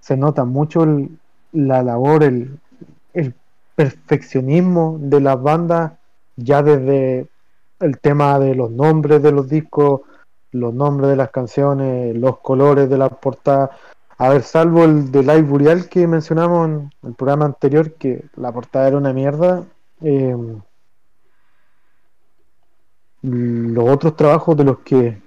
se 0.00 0.16
nota 0.16 0.44
mucho 0.44 0.86
la 1.52 1.82
labor, 1.82 2.24
el, 2.24 2.58
el 3.14 3.34
perfeccionismo 3.74 4.98
de 5.00 5.20
las 5.20 5.42
bandas, 5.42 5.92
ya 6.36 6.62
desde 6.62 7.26
el 7.80 7.98
tema 7.98 8.38
de 8.38 8.54
los 8.54 8.70
nombres 8.70 9.22
de 9.22 9.32
los 9.32 9.48
discos, 9.48 10.02
los 10.52 10.74
nombres 10.74 11.10
de 11.10 11.16
las 11.16 11.30
canciones, 11.30 12.14
los 12.16 12.38
colores 12.38 12.90
de 12.90 12.98
la 12.98 13.08
portada. 13.08 13.70
A 14.18 14.28
ver, 14.30 14.42
salvo 14.42 14.84
el 14.84 15.10
de 15.10 15.22
Live 15.22 15.42
Burial 15.42 15.88
que 15.88 16.06
mencionamos 16.06 16.68
en 16.68 16.90
el 17.02 17.14
programa 17.14 17.46
anterior, 17.46 17.94
que 17.94 18.24
la 18.36 18.52
portada 18.52 18.88
era 18.88 18.96
una 18.96 19.12
mierda. 19.12 19.64
Eh, 20.00 20.34
los 23.20 23.88
otros 23.90 24.16
trabajos 24.16 24.56
de 24.56 24.64
los 24.64 24.78
que 24.78 25.20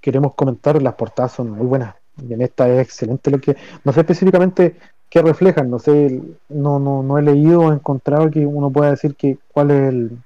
queremos 0.00 0.34
comentar, 0.34 0.80
las 0.82 0.94
portadas 0.94 1.32
son 1.32 1.50
muy 1.50 1.66
buenas. 1.66 1.94
Y 2.16 2.32
en 2.32 2.42
esta 2.42 2.68
es 2.68 2.80
excelente 2.80 3.30
lo 3.30 3.40
que. 3.40 3.56
No 3.84 3.92
sé 3.92 4.00
específicamente 4.00 4.76
qué 5.08 5.22
reflejan, 5.22 5.70
no 5.70 5.78
sé, 5.78 6.20
no, 6.48 6.78
no, 6.78 7.02
no 7.02 7.18
he 7.18 7.22
leído 7.22 7.60
o 7.60 7.72
encontrado 7.72 8.30
que 8.30 8.44
uno 8.44 8.70
pueda 8.70 8.90
decir 8.90 9.14
que 9.16 9.38
cuál 9.52 9.70
es 9.70 9.88
el, 9.88 10.18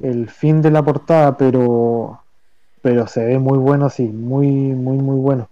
el 0.00 0.28
fin 0.30 0.62
de 0.62 0.70
la 0.70 0.82
portada, 0.82 1.36
pero 1.36 2.20
pero 2.82 3.06
se 3.06 3.24
ve 3.24 3.38
muy 3.38 3.58
bueno, 3.58 3.90
sí, 3.90 4.04
muy, 4.04 4.46
muy, 4.48 4.98
muy 4.98 5.18
bueno. 5.20 5.48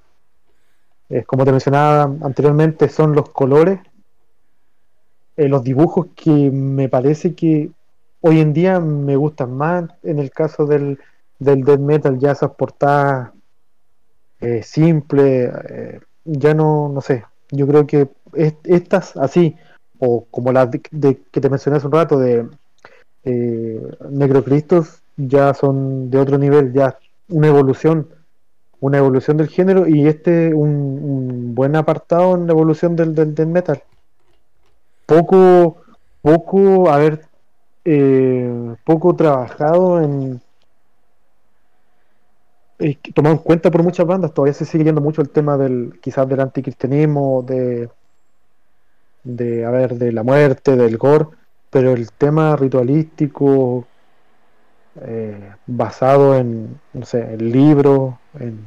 Es 1.08 1.26
como 1.26 1.44
te 1.44 1.52
mencionaba 1.52 2.02
anteriormente, 2.22 2.88
son 2.88 3.14
los 3.14 3.30
colores, 3.30 3.80
eh, 5.36 5.48
los 5.48 5.62
dibujos 5.64 6.08
que 6.14 6.50
me 6.50 6.88
parece 6.88 7.34
que 7.34 7.70
hoy 8.20 8.40
en 8.40 8.52
día 8.52 8.80
me 8.80 9.16
gustan 9.16 9.56
más 9.56 9.84
en 10.02 10.18
el 10.18 10.30
caso 10.30 10.66
del, 10.66 10.98
del 11.38 11.62
death 11.62 11.80
metal, 11.80 12.18
ya 12.18 12.32
esas 12.32 12.50
portadas 12.50 13.30
eh, 14.40 14.62
simples, 14.62 15.50
eh, 15.68 16.00
ya 16.24 16.54
no, 16.54 16.88
no 16.88 17.00
sé, 17.00 17.24
yo 17.50 17.66
creo 17.66 17.86
que 17.86 18.08
estas 18.64 19.16
así, 19.16 19.56
o 19.98 20.26
como 20.30 20.52
las 20.52 20.70
de, 20.70 21.20
que 21.30 21.40
te 21.40 21.50
mencioné 21.50 21.78
hace 21.78 21.86
un 21.86 21.92
rato 21.92 22.18
de 22.18 22.46
eh, 23.24 23.80
Necrocristos, 24.10 25.02
ya 25.16 25.54
son 25.54 26.10
de 26.10 26.18
otro 26.18 26.38
nivel, 26.38 26.72
ya 26.72 26.98
una 27.28 27.48
evolución, 27.48 28.08
una 28.80 28.98
evolución 28.98 29.36
del 29.36 29.48
género 29.48 29.86
y 29.88 30.06
este 30.06 30.54
un, 30.54 30.68
un 30.68 31.54
buen 31.54 31.76
apartado 31.76 32.34
en 32.36 32.46
la 32.46 32.52
evolución 32.52 32.96
del, 32.96 33.14
del, 33.14 33.46
metal. 33.46 33.82
Poco, 35.06 35.78
poco, 36.22 36.90
a 36.90 36.98
ver, 36.98 37.26
eh, 37.84 38.76
poco 38.84 39.16
trabajado 39.16 40.02
en 40.02 40.40
eh, 42.78 42.96
tomado 43.14 43.34
en 43.36 43.42
cuenta 43.42 43.70
por 43.70 43.82
muchas 43.82 44.06
bandas, 44.06 44.32
todavía 44.32 44.54
se 44.54 44.64
sigue 44.64 44.84
yendo 44.84 45.00
mucho 45.00 45.20
el 45.22 45.30
tema 45.30 45.56
del 45.56 45.98
quizás 46.00 46.28
del 46.28 46.40
anticristianismo, 46.40 47.42
de 47.42 47.88
de 49.24 49.64
a 49.64 49.70
ver, 49.70 49.96
de 49.96 50.12
la 50.12 50.22
muerte, 50.22 50.76
del 50.76 50.96
gore, 50.96 51.26
pero 51.70 51.92
el 51.92 52.10
tema 52.12 52.56
ritualístico 52.56 53.86
eh, 55.02 55.52
basado 55.66 56.36
en, 56.36 56.80
no 56.92 57.04
sé, 57.04 57.20
en 57.34 57.52
libros, 57.52 58.14
en, 58.38 58.64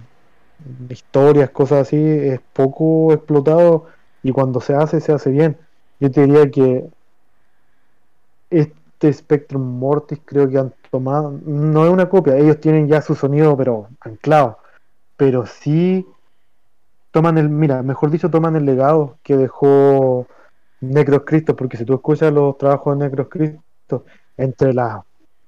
historias, 0.90 1.50
cosas 1.50 1.88
así, 1.88 1.98
es 1.98 2.40
poco 2.54 3.14
explotado 3.14 3.88
y 4.24 4.32
cuando 4.32 4.62
se 4.62 4.76
hace, 4.76 5.02
se 5.02 5.12
hace 5.12 5.32
bien. 5.32 5.58
Yo 6.00 6.12
te 6.12 6.22
diría 6.22 6.50
que 6.52 6.88
este 8.50 9.12
Spectrum 9.14 9.62
Mortis 9.80 10.20
creo 10.24 10.50
que 10.50 10.58
han 10.58 10.74
tomado, 10.92 11.40
no 11.46 11.86
es 11.86 11.92
una 11.92 12.10
copia, 12.10 12.38
ellos 12.38 12.60
tienen 12.60 12.88
ya 12.88 13.02
su 13.02 13.16
sonido 13.16 13.56
pero 13.58 13.88
anclado, 14.02 14.60
pero 15.18 15.46
sí 15.46 16.06
toman 17.12 17.38
el, 17.38 17.50
mira, 17.50 17.84
mejor 17.84 18.12
dicho, 18.12 18.30
toman 18.30 18.56
el 18.56 18.66
legado 18.66 19.18
que 19.24 19.38
dejó 19.38 20.28
Necros 20.82 21.24
Cristo, 21.26 21.56
porque 21.56 21.78
si 21.78 21.86
tú 21.86 21.94
escuchas 21.94 22.34
los 22.34 22.58
trabajos 22.58 22.98
de 22.98 23.06
Necros 23.06 23.28
Cristo, 23.30 24.06
entre 24.38 24.74
las 24.74 25.02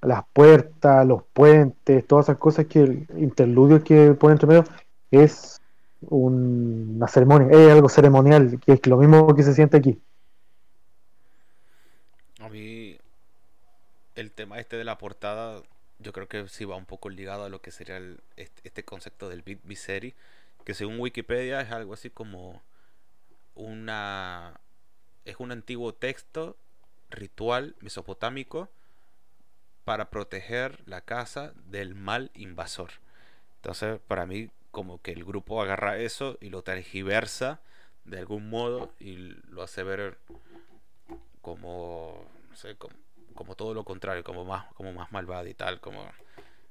las 0.06 0.24
puertas, 0.32 1.06
los 1.06 1.22
puentes, 1.32 2.06
todas 2.06 2.26
esas 2.26 2.38
cosas 2.38 2.66
que 2.66 2.80
el 2.80 3.06
interludio 3.16 3.82
que 3.82 4.14
pone 4.14 4.32
entre 4.32 4.48
medio 4.48 4.64
es 5.10 5.60
un, 6.02 6.94
una 6.96 7.08
ceremonia, 7.08 7.48
es 7.50 7.70
algo 7.70 7.88
ceremonial, 7.88 8.60
que 8.60 8.72
es 8.72 8.86
lo 8.86 8.96
mismo 8.96 9.34
que 9.34 9.42
se 9.42 9.54
siente 9.54 9.76
aquí. 9.76 10.00
A 12.40 12.48
mí 12.48 12.98
el 14.14 14.30
tema 14.30 14.58
este 14.58 14.76
de 14.76 14.84
la 14.84 14.98
portada, 14.98 15.62
yo 15.98 16.12
creo 16.12 16.28
que 16.28 16.48
sí 16.48 16.64
va 16.64 16.76
un 16.76 16.86
poco 16.86 17.08
ligado 17.08 17.44
a 17.44 17.48
lo 17.48 17.60
que 17.60 17.70
sería 17.70 17.96
el, 17.96 18.20
este, 18.36 18.60
este, 18.64 18.84
concepto 18.84 19.28
del 19.28 19.42
misery, 19.64 20.14
que 20.64 20.74
según 20.74 21.00
Wikipedia 21.00 21.60
es 21.60 21.70
algo 21.70 21.94
así 21.94 22.10
como 22.10 22.62
una 23.54 24.60
es 25.24 25.36
un 25.38 25.52
antiguo 25.52 25.94
texto 25.94 26.56
ritual 27.10 27.76
mesopotámico 27.80 28.68
para 29.84 30.10
proteger 30.10 30.82
la 30.86 31.00
casa 31.00 31.52
del 31.66 31.94
mal 31.94 32.30
invasor. 32.34 32.90
Entonces, 33.56 34.00
para 34.06 34.26
mí, 34.26 34.50
como 34.70 35.00
que 35.00 35.12
el 35.12 35.24
grupo 35.24 35.62
agarra 35.62 35.98
eso 35.98 36.36
y 36.40 36.50
lo 36.50 36.62
tergiversa 36.62 37.60
de 38.04 38.18
algún 38.18 38.50
modo 38.50 38.92
y 38.98 39.16
lo 39.48 39.62
hace 39.62 39.82
ver 39.82 40.18
como, 41.40 42.24
no 42.50 42.56
sé, 42.56 42.76
como, 42.76 42.94
como 43.34 43.54
todo 43.54 43.74
lo 43.74 43.84
contrario, 43.84 44.24
como 44.24 44.44
más, 44.44 44.66
como 44.74 44.92
más 44.92 45.12
malvado 45.12 45.46
y 45.46 45.54
tal, 45.54 45.80
como 45.80 46.04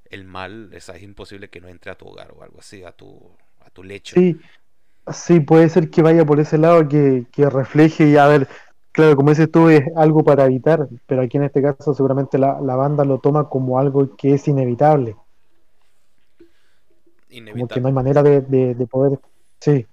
el 0.10 0.26
mal, 0.26 0.70
es, 0.74 0.90
imposible 1.02 1.50
que 1.50 1.62
no 1.62 1.68
entre 1.68 1.92
a 1.92 1.96
tu 1.96 2.08
hogar 2.08 2.32
o 2.36 2.44
algo 2.44 2.60
así, 2.60 2.84
a 2.84 2.92
tu, 2.92 3.36
a 3.62 3.70
tu 3.70 3.84
lecho. 3.84 4.16
Sí, 4.16 4.40
sí, 5.12 5.40
puede 5.40 5.70
ser 5.70 5.90
que 5.90 6.02
vaya 6.02 6.26
por 6.26 6.40
ese 6.40 6.58
lado, 6.58 6.88
que, 6.88 7.26
que 7.32 7.50
refleje 7.50 8.08
y 8.10 8.18
a 8.18 8.28
ver, 8.28 8.48
Claro, 8.94 9.16
como 9.16 9.30
dices 9.32 9.52
tú, 9.52 9.70
es 9.70 9.84
algo 9.96 10.24
para 10.24 10.46
evitar, 10.46 10.88
pero 11.08 11.24
aquí 11.24 11.38
en 11.38 11.44
este 11.44 11.62
caso 11.62 11.94
seguramente 11.96 12.38
la, 12.38 12.62
la 12.62 12.76
banda 12.76 13.04
lo 13.04 13.18
toma 13.20 13.50
como 13.50 13.80
algo 13.80 14.16
que 14.16 14.36
es 14.36 14.48
inevitable. 14.48 15.16
Inevitable. 17.30 17.52
Como 17.54 17.68
que 17.68 17.82
no 17.82 17.88
hay 17.88 17.94
manera 17.94 18.22
de, 18.24 18.42
de, 18.42 18.76
de 18.76 18.88
poder... 18.88 19.20
Sí. 19.60 19.86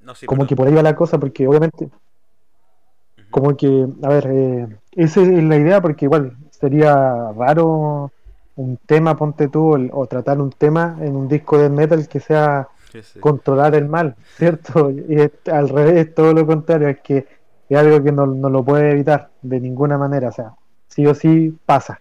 No, 0.00 0.14
sí 0.14 0.26
como 0.26 0.46
que 0.46 0.56
por 0.56 0.66
ahí 0.66 0.74
va 0.74 0.82
la 0.82 0.96
cosa, 0.96 1.18
porque 1.18 1.46
obviamente... 1.46 1.84
Uh 1.84 1.88
-huh. 1.88 3.30
Como 3.30 3.56
que, 3.56 3.86
a 4.02 4.08
ver, 4.08 4.26
eh, 4.30 4.68
esa 4.92 5.22
es 5.22 5.44
la 5.44 5.56
idea, 5.56 5.80
porque 5.80 6.04
igual 6.06 6.36
sería 6.50 7.32
raro 7.32 8.12
un 8.56 8.76
tema, 8.78 9.16
ponte 9.16 9.48
tú, 9.48 9.76
el, 9.76 9.90
o 9.92 10.06
tratar 10.06 10.40
un 10.40 10.50
tema 10.50 10.96
en 11.00 11.16
un 11.16 11.28
disco 11.28 11.58
de 11.58 11.70
metal 11.70 12.08
que 12.08 12.20
sea 12.20 12.68
sí, 12.90 13.02
sí. 13.02 13.20
controlar 13.20 13.74
el 13.74 13.88
mal, 13.88 14.16
¿cierto? 14.36 14.90
Y 14.90 15.20
es, 15.20 15.30
al 15.50 15.68
revés, 15.68 16.14
todo 16.14 16.34
lo 16.34 16.46
contrario, 16.46 16.88
es 16.88 17.00
que 17.00 17.26
es 17.74 17.78
algo 17.78 18.02
que 18.02 18.12
no, 18.12 18.26
no, 18.26 18.48
lo 18.48 18.64
puede 18.64 18.90
evitar 18.90 19.30
de 19.42 19.60
ninguna 19.60 19.98
manera, 19.98 20.28
o 20.28 20.32
sea, 20.32 20.54
sí 20.88 21.06
o 21.06 21.14
sí 21.14 21.56
pasa. 21.64 22.00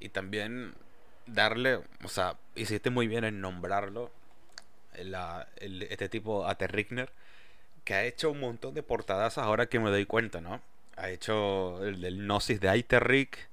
Y 0.00 0.10
también 0.10 0.74
darle, 1.26 1.80
o 2.02 2.08
sea, 2.08 2.36
hiciste 2.54 2.90
muy 2.90 3.06
bien 3.06 3.24
en 3.24 3.40
nombrarlo, 3.40 4.10
la, 5.02 5.48
el, 5.56 5.82
este 5.84 6.08
tipo 6.08 6.46
Aterrigner, 6.46 7.10
que 7.84 7.94
ha 7.94 8.04
hecho 8.04 8.30
un 8.30 8.40
montón 8.40 8.74
de 8.74 8.82
portadas 8.82 9.38
ahora 9.38 9.66
que 9.66 9.80
me 9.80 9.90
doy 9.90 10.06
cuenta, 10.06 10.40
¿no? 10.40 10.60
Ha 10.96 11.10
hecho 11.10 11.84
el 11.84 12.00
del 12.00 12.18
Gnosis 12.18 12.60
de 12.60 12.68
Aiterric, 12.68 13.48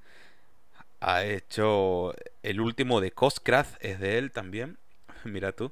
ha 1.00 1.24
hecho 1.24 2.14
el 2.44 2.62
último 2.62 3.02
de 3.02 3.12
Coscrath, 3.12 3.78
es 3.80 4.00
de 4.00 4.18
él 4.18 4.32
también, 4.32 4.78
mira 5.24 5.52
tú. 5.52 5.72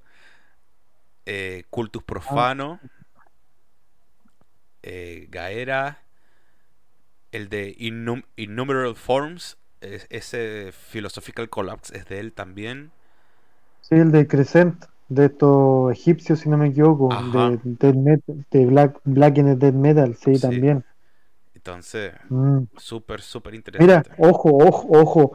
Eh, 1.26 1.66
Cultus 1.70 2.04
Profano. 2.04 2.80
Ah 2.84 2.99
eh, 4.84 5.28
Gaera, 5.30 6.04
el 7.32 7.50
de 7.50 7.76
Innum 7.80 8.22
Innumerable 8.36 8.96
Forms 8.96 9.58
es- 9.82 10.06
ese 10.10 10.72
Philosophical 10.92 11.50
Collapse 11.50 11.96
es 11.98 12.06
de 12.06 12.20
él 12.20 12.34
también. 12.34 12.92
Sí, 13.82 13.96
el 13.96 14.12
de 14.14 14.26
Crescent, 14.26 14.86
de 15.10 15.26
estos 15.26 15.92
egipcios, 15.92 16.40
si 16.40 16.50
no 16.50 16.58
me 16.58 16.68
equivoco, 16.68 17.18
Ajá. 17.18 17.58
de, 17.58 17.60
Death 17.64 17.96
Met- 17.96 18.24
de 18.52 18.66
Black, 18.66 19.02
Black 19.04 19.38
in 19.38 19.46
the 19.48 19.56
Dead 19.58 19.74
Metal, 19.74 20.16
sí, 20.16 20.40
Sí. 20.40 20.40
también. 20.40 20.86
Entonces, 21.56 22.14
Mm. 22.30 22.66
súper, 22.78 23.22
súper 23.22 23.56
Mira, 23.78 24.04
interesante. 24.04 24.12
ojo, 24.18 24.50
ojo, 24.58 24.88
ojo. 24.92 25.34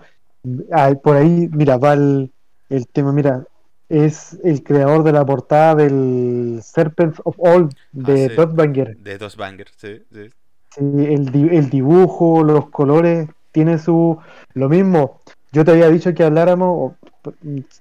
Ah, 0.72 0.92
por 1.02 1.16
ahí, 1.16 1.48
mira, 1.52 1.78
va 1.78 1.94
el, 1.94 2.32
el 2.68 2.86
tema, 2.88 3.12
mira, 3.12 3.46
es 3.94 4.38
el 4.44 4.62
creador 4.62 5.02
de 5.04 5.12
la 5.12 5.24
portada 5.26 5.74
del 5.76 6.60
Serpents 6.62 7.20
of 7.24 7.36
All 7.38 7.68
de 7.92 8.12
Ah, 8.12 8.16
sí. 8.16 8.32
Dotbanger. 8.36 8.96
De 8.98 9.18
dos 9.18 9.36
bangers, 9.36 9.72
sí, 9.76 10.02
sí. 10.12 10.30
Sí, 10.74 10.82
el, 10.82 11.34
el 11.52 11.70
dibujo, 11.70 12.42
los 12.42 12.70
colores, 12.70 13.28
tiene 13.52 13.78
su... 13.78 14.18
Lo 14.54 14.68
mismo, 14.68 15.20
yo 15.52 15.64
te 15.64 15.70
había 15.72 15.88
dicho 15.88 16.12
que 16.14 16.24
habláramos, 16.24 16.68
o, 16.70 16.96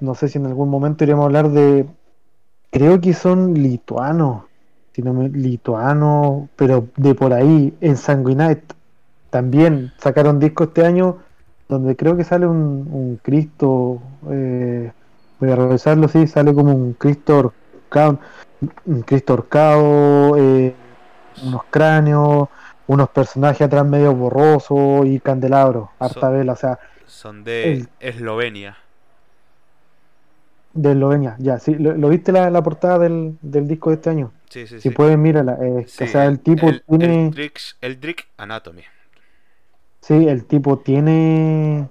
no 0.02 0.14
sé 0.16 0.28
si 0.28 0.38
en 0.38 0.46
algún 0.46 0.70
momento 0.70 1.04
iríamos 1.04 1.24
a 1.24 1.26
hablar 1.26 1.50
de... 1.50 1.88
Creo 2.72 3.02
que 3.02 3.14
son 3.14 3.54
lituanos, 3.56 4.46
si 4.94 5.02
no 5.04 5.14
me- 5.14 5.30
lituanos, 5.30 6.50
pero 6.56 6.90
de 6.98 7.16
por 7.16 7.34
ahí, 7.34 7.76
en 7.82 7.98
Sanguinite. 7.98 8.76
También 9.30 9.94
sacaron 9.98 10.40
disco 10.40 10.66
este 10.66 10.86
año 10.86 11.20
donde 11.70 11.96
creo 11.96 12.16
que 12.18 12.24
sale 12.24 12.46
un, 12.48 12.88
un 12.92 13.18
Cristo, 13.18 14.02
eh, 14.32 14.92
voy 15.44 15.52
a 15.52 15.56
revisarlo, 15.56 16.08
sí, 16.08 16.28
sale 16.28 16.54
como 16.54 16.74
un 16.74 16.94
Cristo 16.94 17.34
ahorcado, 17.36 18.20
un 18.86 19.02
Cristo 19.02 19.46
eh, 20.38 20.76
unos 21.46 21.62
cráneos, 21.70 22.50
unos 22.88 23.10
personajes 23.10 23.62
atrás 23.62 23.86
medio 23.86 24.14
borrosos 24.16 25.06
y 25.06 25.20
candelabros, 25.20 25.90
harta 26.00 26.14
Son- 26.22 26.32
vela, 26.34 26.54
o 26.54 26.56
sea, 26.56 26.80
Son 27.08 27.44
de 27.44 27.74
El- 27.74 27.88
Eslovenia. 28.00 28.78
de 30.74 30.92
Eslovenia, 30.92 31.36
ya, 31.40 31.60
sí, 31.60 31.76
¿lo, 31.76 31.96
lo 31.96 32.10
viste 32.10 32.32
la, 32.32 32.50
la 32.50 32.64
portada 32.64 33.00
del, 33.00 33.38
del 33.42 33.68
disco 33.68 33.90
de 33.90 33.96
este 33.98 34.10
año? 34.10 34.32
Sí, 34.50 34.66
sí, 34.68 34.80
Si 34.80 34.90
sí. 34.90 34.96
pueden, 34.96 35.22
mírala, 35.22 35.58
eh, 35.62 35.86
Sí, 35.88 36.04
o 36.04 36.08
sea, 36.08 36.26
el 36.26 36.40
tipo 36.40 36.70
el, 36.70 36.82
tiene... 36.88 37.28
Eldritch, 37.28 37.76
Eldritch 37.82 38.26
Anatomy. 38.38 38.84
Sí, 40.02 40.28
el 40.28 40.46
tipo 40.46 40.80
tiene. 40.80 41.88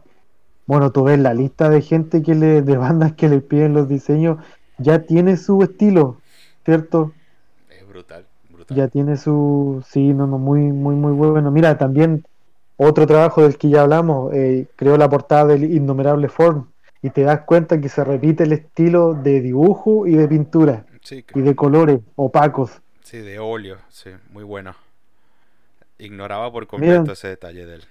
Bueno, 0.66 0.92
tú 0.92 1.04
ves 1.04 1.18
la 1.18 1.34
lista 1.34 1.68
de 1.68 1.82
gente 1.82 2.22
que 2.22 2.34
le, 2.34 2.62
de 2.62 2.76
bandas 2.76 3.14
que 3.14 3.28
le 3.28 3.40
piden 3.40 3.74
los 3.74 3.88
diseños, 3.88 4.38
ya 4.78 5.04
tiene 5.04 5.36
su 5.36 5.62
estilo, 5.62 6.22
¿cierto? 6.64 7.12
Es 7.68 7.86
brutal, 7.86 8.26
brutal. 8.50 8.76
Ya 8.76 8.88
tiene 8.88 9.16
su. 9.16 9.84
Sí, 9.86 10.14
no, 10.14 10.26
no, 10.26 10.38
muy, 10.38 10.60
muy, 10.60 10.94
muy 10.94 11.12
bueno. 11.12 11.50
Mira, 11.50 11.76
también 11.76 12.24
otro 12.76 13.06
trabajo 13.06 13.42
del 13.42 13.58
que 13.58 13.68
ya 13.68 13.82
hablamos, 13.82 14.32
eh, 14.34 14.66
creó 14.76 14.96
la 14.96 15.08
portada 15.08 15.46
del 15.46 15.64
Innumerable 15.64 16.28
Form, 16.28 16.72
y 17.02 17.10
te 17.10 17.22
das 17.22 17.42
cuenta 17.42 17.80
que 17.80 17.88
se 17.88 18.04
repite 18.04 18.44
el 18.44 18.52
estilo 18.52 19.14
de 19.14 19.40
dibujo 19.40 20.06
y 20.06 20.14
de 20.14 20.28
pintura, 20.28 20.86
Sí, 21.02 21.24
y 21.34 21.40
de 21.40 21.54
colores 21.56 22.00
opacos. 22.16 22.80
sí, 23.02 23.18
de 23.18 23.38
óleo, 23.38 23.78
sí, 23.88 24.10
muy 24.30 24.44
bueno. 24.44 24.74
Ignoraba 25.98 26.52
por 26.52 26.66
completo 26.66 27.12
Mira. 27.12 27.12
ese 27.12 27.28
detalle 27.28 27.64
de 27.64 27.76
él. 27.76 27.84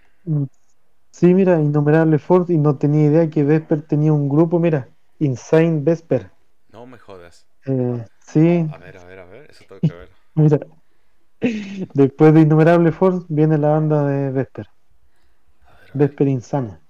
Sí, 1.12 1.34
mira, 1.34 1.62
Innumerable 1.62 2.18
Form, 2.20 2.46
y 2.50 2.58
no 2.58 2.78
tenía 2.78 3.06
idea 3.06 3.30
que 3.30 3.44
Vesper 3.44 3.82
tenía 3.84 4.14
un 4.14 4.28
grupo, 4.30 4.60
mira, 4.60 4.90
Insane 5.20 5.82
Vesper. 5.82 6.32
No 6.74 6.86
me 6.88 6.98
jodas. 6.98 7.46
Eh, 7.66 8.06
sí, 8.26 8.66
A 8.72 8.78
ver, 8.78 8.98
a 8.98 9.06
ver, 9.06 9.20
a 9.20 9.26
ver, 9.26 9.52
eso 9.52 9.64
tengo 9.68 9.82
que 9.82 9.94
ver. 9.94 10.10
mira. 10.36 10.60
Después 11.94 12.34
de 12.34 12.42
Innumerable 12.42 12.92
Force 12.92 13.26
viene 13.30 13.58
la 13.58 13.70
banda 13.70 14.06
de 14.06 14.32
Vesper, 14.32 14.68
A 15.66 15.80
ver, 15.80 15.92
a 15.92 15.98
ver. 15.98 16.10
Vesper 16.10 16.28
Insana. 16.28 16.82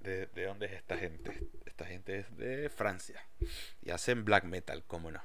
¿De, 0.00 0.26
de 0.26 0.44
dónde 0.46 0.66
es 0.66 0.72
esta 0.72 0.96
gente? 0.96 1.50
Esta 1.66 1.84
gente 1.84 2.18
es 2.20 2.36
de 2.36 2.70
Francia. 2.70 3.20
Y 3.82 3.90
hacen 3.90 4.24
black 4.24 4.44
metal, 4.44 4.84
cómo 4.86 5.10
no. 5.10 5.20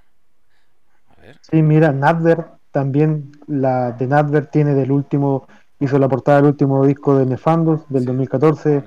A 1.09 1.21
ver. 1.21 1.39
Sí, 1.41 1.61
mira, 1.61 1.91
Nadver 1.91 2.47
también, 2.71 3.31
la 3.47 3.91
de 3.91 4.07
Nadver 4.07 4.47
tiene 4.47 4.73
del 4.73 4.91
último, 4.91 5.47
hizo 5.79 5.99
la 5.99 6.07
portada 6.07 6.37
del 6.37 6.47
último 6.51 6.85
disco 6.85 7.17
de 7.17 7.25
Nefandos 7.25 7.87
del 7.89 8.01
Sí. 8.01 8.07
2014. 8.07 8.77
Ujú. 8.77 8.85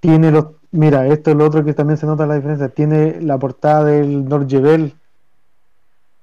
Tiene 0.00 0.30
los, 0.30 0.46
mira, 0.72 1.06
esto 1.06 1.30
es 1.30 1.36
lo 1.36 1.46
otro 1.46 1.64
que 1.64 1.72
también 1.72 1.96
se 1.96 2.06
nota 2.06 2.26
la 2.26 2.34
diferencia. 2.34 2.68
Tiene 2.68 3.20
la 3.20 3.38
portada 3.38 3.84
del 3.84 4.24
Norgevel, 4.28 4.94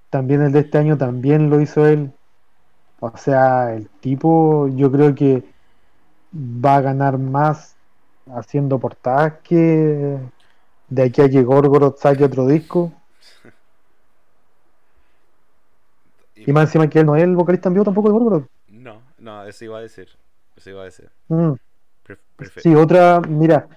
también 0.10 0.42
el 0.42 0.52
de 0.52 0.60
este 0.60 0.78
año, 0.78 0.98
también 0.98 1.50
lo 1.50 1.62
hizo 1.62 1.86
él. 1.88 2.12
O 3.00 3.16
sea, 3.18 3.74
el 3.74 3.90
tipo, 4.02 4.68
yo 4.68 4.92
creo 4.92 5.16
que 5.16 5.44
va 6.34 6.76
a 6.78 6.82
ganar 6.82 7.18
más 7.18 7.76
haciendo 8.28 8.80
portadas 8.80 9.40
que 9.44 10.18
de 10.90 11.04
aquí 11.04 11.22
a 11.22 11.30
que 11.30 11.44
Gorgoroth 11.44 11.98
saque 11.98 12.24
otro 12.26 12.46
disco. 12.46 12.92
Y 16.48 16.54
más 16.54 16.66
encima 16.66 16.90
que 16.90 17.00
él 17.00 17.06
no 17.06 17.16
es 17.16 17.24
el 17.24 17.36
vocalista 17.36 17.70
en 17.70 17.74
vivo 17.74 17.86
tampoco 17.86 18.08
de 18.10 18.14
Gorgoroth. 18.14 18.46
No, 18.70 18.96
no, 19.20 19.44
eso 19.46 19.66
iba 19.66 19.78
a 19.78 19.82
decir. 19.82 20.08
Eso 20.56 20.70
iba 20.70 20.82
a 20.82 20.86
decir. 20.86 21.10
Mm. 21.28 21.52
Prefe- 22.38 22.62
Sí, 22.62 22.74
otra, 22.76 23.22
mira, 23.22 23.68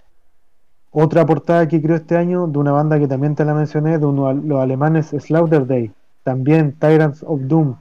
otra 0.91 1.27
portada 1.27 1.67
que 1.69 1.81
creo 1.83 1.97
este 1.97 2.17
año 2.17 2.47
de 2.47 2.59
una 2.59 2.73
banda 2.73 2.99
que 2.99 3.09
también 3.09 3.35
te 3.35 3.45
la 3.45 3.55
mencioné, 3.55 3.99
de 3.99 4.07
uno, 4.07 4.33
los 4.33 4.61
alemanes 4.63 5.09
Slaughter 5.09 5.67
Day, 5.67 5.91
también 6.23 6.73
Tyrants 6.79 7.23
of 7.27 7.41
Doom, 7.43 7.77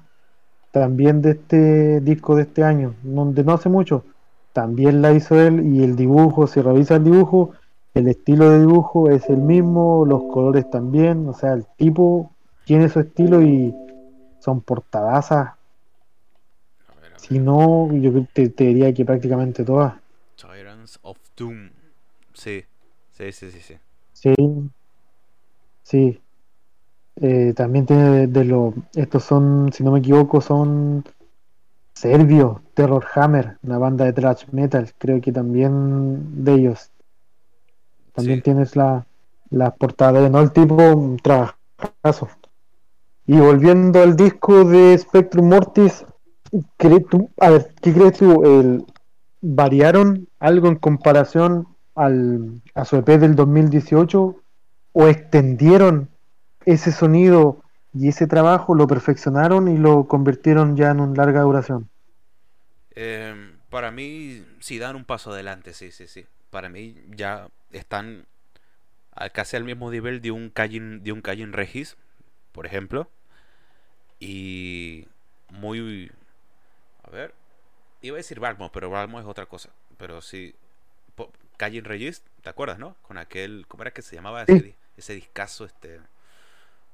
también 0.72 1.22
de 1.22 1.32
este 1.32 2.02
disco 2.02 2.36
de 2.36 2.44
este 2.44 2.64
año, 2.64 2.96
no- 3.04 3.32
de 3.32 3.44
no 3.44 3.54
hace 3.54 3.70
mucho, 3.70 4.04
también 4.52 5.02
la 5.02 5.14
hizo 5.14 5.40
él 5.40 5.66
y 5.76 5.84
el 5.84 5.96
dibujo, 5.96 6.48
si 6.48 6.62
revisa 6.62 6.96
el 6.96 7.04
dibujo, 7.04 7.52
el 7.94 8.08
estilo 8.08 8.50
de 8.50 8.60
dibujo 8.60 9.10
es 9.10 9.30
el 9.30 9.38
mismo, 9.38 10.06
los 10.06 10.24
colores 10.32 10.70
también, 10.70 11.28
o 11.28 11.34
sea, 11.34 11.54
el 11.54 11.66
tipo 11.78 12.32
tiene 12.66 12.90
su 12.90 13.00
estilo 13.00 13.42
y 13.44 13.74
son 14.44 14.62
portadazas, 14.62 15.54
A 16.88 16.94
ver, 17.02 17.14
a 17.14 17.20
ver. 17.20 17.30
si 17.30 17.40
no, 17.40 17.92
yo 17.94 18.12
te, 18.34 18.50
te 18.50 18.66
diría 18.66 18.94
que 18.94 19.04
prácticamente 19.04 19.64
todas. 19.64 19.96
Tyrants 20.36 21.00
of 21.02 21.18
Doom. 21.36 21.72
Sí, 22.34 22.66
sí, 23.12 23.32
sí, 23.32 23.52
sí. 23.52 23.62
sí. 23.62 23.80
Sí, 24.14 24.34
sí. 25.84 26.20
Eh, 27.18 27.54
también 27.56 27.86
tiene 27.86 28.10
de, 28.12 28.28
de 28.28 28.46
los. 28.46 28.74
Estos 28.96 29.24
son, 29.24 29.72
si 29.74 29.84
no 29.84 29.92
me 29.92 30.00
equivoco, 30.00 30.42
son 30.42 31.04
serbios, 31.96 32.62
Terror 32.76 33.06
Hammer, 33.16 33.58
una 33.64 33.78
banda 33.80 34.06
de 34.06 34.14
thrash 34.14 34.46
metal. 34.52 34.92
Creo 35.00 35.22
que 35.22 35.32
también 35.32 36.44
de 36.46 36.54
ellos. 36.56 36.92
También 38.14 38.40
Sí. 38.40 38.44
tienes 38.44 38.76
la, 38.76 39.06
la 39.50 39.76
portada 39.76 40.22
de 40.22 40.30
no 40.30 40.40
el 40.40 40.52
tipo, 40.52 40.76
un 40.76 41.18
trabajazo. 41.18 42.30
Y 43.26 43.40
volviendo 43.40 44.02
al 44.02 44.16
disco 44.16 44.66
de 44.66 44.98
Spectrum 44.98 45.48
Mortis, 45.48 46.06
¿cree 46.78 47.00
tú, 47.00 47.30
a 47.40 47.50
ver, 47.52 47.74
¿qué 47.82 47.94
crees 47.94 48.18
tú? 48.18 48.86
¿Variaron 49.42 50.28
algo 50.40 50.68
en 50.68 50.76
comparación 50.76 51.68
al, 51.96 52.62
a 52.76 52.86
su 52.86 52.98
EP 52.98 53.08
del 53.08 53.36
2018? 53.36 54.36
¿O 54.96 55.08
extendieron 55.08 56.10
ese 56.66 56.92
sonido 56.92 57.64
y 57.94 58.10
ese 58.10 58.28
trabajo, 58.28 58.76
lo 58.76 58.88
perfeccionaron 58.88 59.68
y 59.68 59.78
lo 59.78 60.06
convirtieron 60.08 60.76
ya 60.76 60.92
en 60.92 61.00
una 61.00 61.16
larga 61.16 61.42
duración? 61.42 61.90
Em, 62.92 63.54
para 63.70 63.92
mí, 63.92 64.44
sí 64.60 64.80
dan 64.80 64.96
un 64.96 65.06
paso 65.06 65.32
adelante, 65.32 65.74
sí, 65.74 65.92
sí, 65.92 66.08
sí. 66.08 66.26
Para 66.50 66.70
mí 66.70 66.96
ya 67.16 67.48
están 67.72 68.26
casi 69.32 69.56
al 69.56 69.64
mismo 69.64 69.90
nivel 69.90 70.22
de 70.22 70.32
un 70.32 70.50
Cajin, 70.50 71.04
de 71.04 71.12
un 71.12 71.54
Regis, 71.54 71.98
por 72.54 72.66
ejemplo. 72.68 73.10
Y 74.20 75.08
muy... 75.50 76.12
A 77.04 77.12
ver. 77.12 77.34
Iba 78.02 78.16
a 78.18 78.20
decir 78.20 78.40
Balmo, 78.40 78.72
pero 78.72 78.90
Balmo 78.90 79.20
es 79.20 79.26
otra 79.26 79.46
cosa. 79.48 79.72
Pero 79.98 80.22
sí... 80.22 80.56
Cajin 81.58 81.86
Regis, 81.86 82.24
¿te 82.42 82.50
acuerdas, 82.50 82.80
no? 82.80 82.96
Con 83.04 83.18
aquel... 83.18 83.66
¿Cómo 83.68 83.84
era 83.84 83.92
que 83.94 84.02
se 84.02 84.16
llamaba 84.16 84.44
Sí. 84.48 84.54
ese, 84.54 84.64
di- 84.64 84.76
ese 84.98 85.16
discazo? 85.16 85.66
Este... 85.66 86.00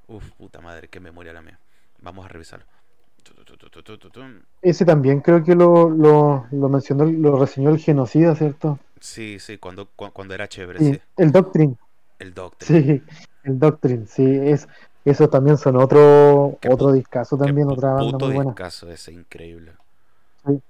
Uf, 0.07 0.31
puta 0.33 0.61
madre, 0.61 0.87
qué 0.87 0.99
memoria 0.99 1.33
la 1.33 1.41
mía. 1.41 1.59
Vamos 2.01 2.25
a 2.25 2.29
revisarlo. 2.29 2.65
Ese 4.61 4.85
también 4.85 5.21
creo 5.21 5.43
que 5.43 5.55
lo, 5.55 5.89
lo, 5.89 6.45
lo 6.51 6.69
mencionó, 6.69 7.05
lo 7.05 7.39
reseñó 7.39 7.69
el 7.69 7.79
genocida, 7.79 8.35
¿cierto? 8.35 8.79
Sí, 8.99 9.39
sí, 9.39 9.57
cuando, 9.57 9.87
cu- 9.89 10.11
cuando 10.11 10.33
era 10.33 10.47
chévere, 10.47 10.79
Sí, 10.79 10.93
sí. 10.93 11.01
el 11.17 11.31
Doctrine, 11.31 11.75
El 12.19 12.33
Doctrine. 12.33 12.81
sí, 12.81 13.03
el 13.43 13.59
Doctrine, 13.59 14.05
sí, 14.07 14.23
es, 14.25 14.67
eso 15.09 15.29
también 15.29 15.57
son 15.57 15.77
otro, 15.77 16.57
Qué 16.61 16.69
otro 16.69 16.91
discazo 16.93 17.37
también, 17.37 17.67
otra 17.69 17.93
banda 17.93 18.17
puto 18.17 18.19
muy 18.19 18.31
buena. 18.31 18.57
discazo 18.57 18.89
ese, 18.91 19.11
increíble. 19.13 19.73
Sí. 20.45 20.61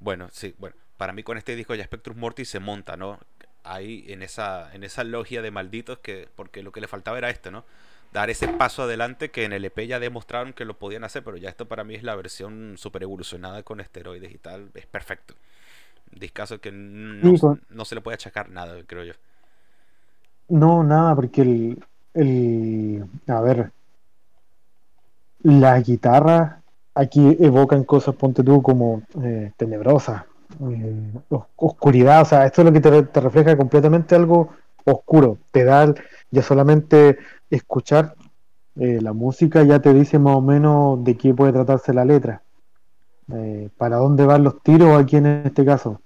Bueno, 0.00 0.28
sí, 0.32 0.54
bueno, 0.58 0.76
para 0.96 1.12
mí 1.12 1.22
con 1.22 1.38
este 1.38 1.56
disco 1.56 1.74
ya 1.74 1.84
Spectrum 1.84 2.18
Mortis 2.18 2.48
se 2.48 2.60
monta, 2.60 2.96
¿no? 2.96 3.18
Ahí 3.64 4.04
en 4.08 4.22
esa, 4.22 4.72
en 4.74 4.84
esa 4.84 5.04
logia 5.04 5.42
de 5.42 5.50
malditos 5.50 5.98
que, 5.98 6.28
porque 6.36 6.62
lo 6.62 6.72
que 6.72 6.80
le 6.80 6.88
faltaba 6.88 7.18
era 7.18 7.30
esto, 7.30 7.50
¿no? 7.50 7.64
dar 8.10 8.30
ese 8.30 8.48
paso 8.48 8.84
adelante 8.84 9.30
que 9.30 9.44
en 9.44 9.52
el 9.52 9.66
EP 9.66 9.86
ya 9.86 10.00
demostraron 10.00 10.54
que 10.54 10.64
lo 10.64 10.78
podían 10.78 11.04
hacer, 11.04 11.22
pero 11.22 11.36
ya 11.36 11.50
esto 11.50 11.68
para 11.68 11.84
mí 11.84 11.94
es 11.94 12.02
la 12.02 12.16
versión 12.16 12.76
super 12.78 13.02
evolucionada 13.02 13.62
con 13.64 13.80
esteroides 13.80 14.32
y 14.32 14.38
tal, 14.38 14.70
es 14.74 14.86
perfecto. 14.86 15.34
Discaso 16.12 16.60
que 16.60 16.72
no, 16.72 17.34
Sí, 17.34 17.38
con- 17.38 17.62
no 17.70 17.84
se 17.84 17.94
le 17.96 18.02
puede 18.02 18.16
achacar 18.16 18.50
nada, 18.50 18.82
creo 18.86 19.04
yo. 19.04 19.14
No, 20.48 20.82
nada, 20.82 21.14
porque 21.14 21.42
el, 21.42 21.84
el, 22.14 23.04
a 23.26 23.40
ver, 23.40 23.72
la 25.42 25.80
guitarra 25.80 26.62
aquí 26.94 27.36
evocan 27.40 27.84
cosas, 27.84 28.14
ponte 28.16 28.42
tú, 28.42 28.62
como 28.62 29.02
eh, 29.22 29.52
tenebrosas, 29.56 30.24
os- 31.28 31.44
oscuridad, 31.56 32.22
o 32.22 32.24
sea, 32.24 32.46
esto 32.46 32.62
es 32.62 32.66
lo 32.66 32.72
que 32.72 32.80
te, 32.80 32.90
re- 32.90 33.02
te 33.04 33.20
refleja 33.20 33.56
completamente 33.56 34.14
algo 34.14 34.50
oscuro, 34.84 35.38
te 35.50 35.64
da, 35.64 35.94
ya 36.30 36.42
solamente 36.42 37.18
escuchar 37.50 38.14
eh, 38.76 39.00
la 39.00 39.12
música 39.12 39.62
ya 39.64 39.80
te 39.80 39.92
dice 39.94 40.18
más 40.18 40.36
o 40.36 40.40
menos 40.40 41.04
de 41.04 41.16
qué 41.16 41.34
puede 41.34 41.52
tratarse 41.52 41.92
la 41.94 42.04
letra, 42.04 42.42
eh, 43.34 43.70
para 43.78 43.96
dónde 43.98 44.26
van 44.26 44.44
los 44.44 44.62
tiros 44.62 45.00
aquí 45.00 45.16
en 45.16 45.26
este 45.26 45.64
caso. 45.64 46.00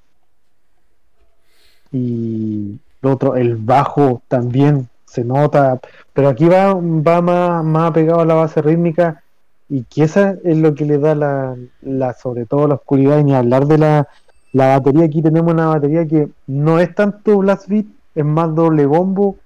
Y 1.93 2.81
lo 3.03 3.13
otro, 3.13 3.37
el 3.37 3.57
bajo 3.57 4.23
también 4.29 4.89
se 5.13 5.25
nota, 5.25 5.79
pero 6.15 6.29
aquí 6.29 6.47
va, 6.49 6.73
va 6.75 7.21
más, 7.21 7.63
más 7.65 7.91
pegado 7.93 8.21
a 8.21 8.25
la 8.25 8.35
base 8.35 8.63
rítmica 8.63 9.23
y 9.69 9.85
que 9.85 10.05
esa 10.05 10.37
es 10.43 10.57
lo 10.57 10.75
que 10.75 10.87
le 10.87 10.99
da 10.99 11.15
la, 11.15 11.55
la 11.83 12.15
sobre 12.15 12.47
todo 12.47 12.67
la 12.67 12.77
oscuridad 12.77 13.19
y 13.19 13.25
ni 13.25 13.35
hablar 13.35 13.67
de 13.67 13.77
la, 13.77 14.09
la 14.53 14.79
batería. 14.79 15.05
Aquí 15.05 15.21
tenemos 15.21 15.53
una 15.53 15.67
batería 15.67 16.07
que 16.07 16.31
no 16.47 16.79
es 16.79 16.95
tanto 16.95 17.39
blast 17.39 17.69
beat, 17.69 17.85
es 18.15 18.25
más 18.25 18.55
doble 18.55 18.87
bombo 18.87 19.37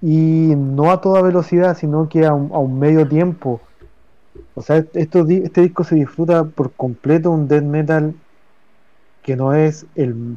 y 0.00 0.54
no 0.56 0.92
a 0.92 1.00
toda 1.00 1.20
velocidad, 1.20 1.76
sino 1.76 2.08
que 2.08 2.24
a 2.24 2.32
un, 2.32 2.52
a 2.52 2.58
un 2.58 2.78
medio 2.78 3.08
tiempo. 3.08 3.60
O 4.54 4.62
sea, 4.62 4.84
esto, 4.94 5.26
este 5.28 5.62
disco 5.62 5.82
se 5.82 5.96
disfruta 5.96 6.44
por 6.44 6.70
completo 6.72 7.32
un 7.32 7.48
death 7.48 7.64
metal 7.64 8.14
que 9.22 9.34
no 9.34 9.52
es 9.54 9.84
el 9.96 10.36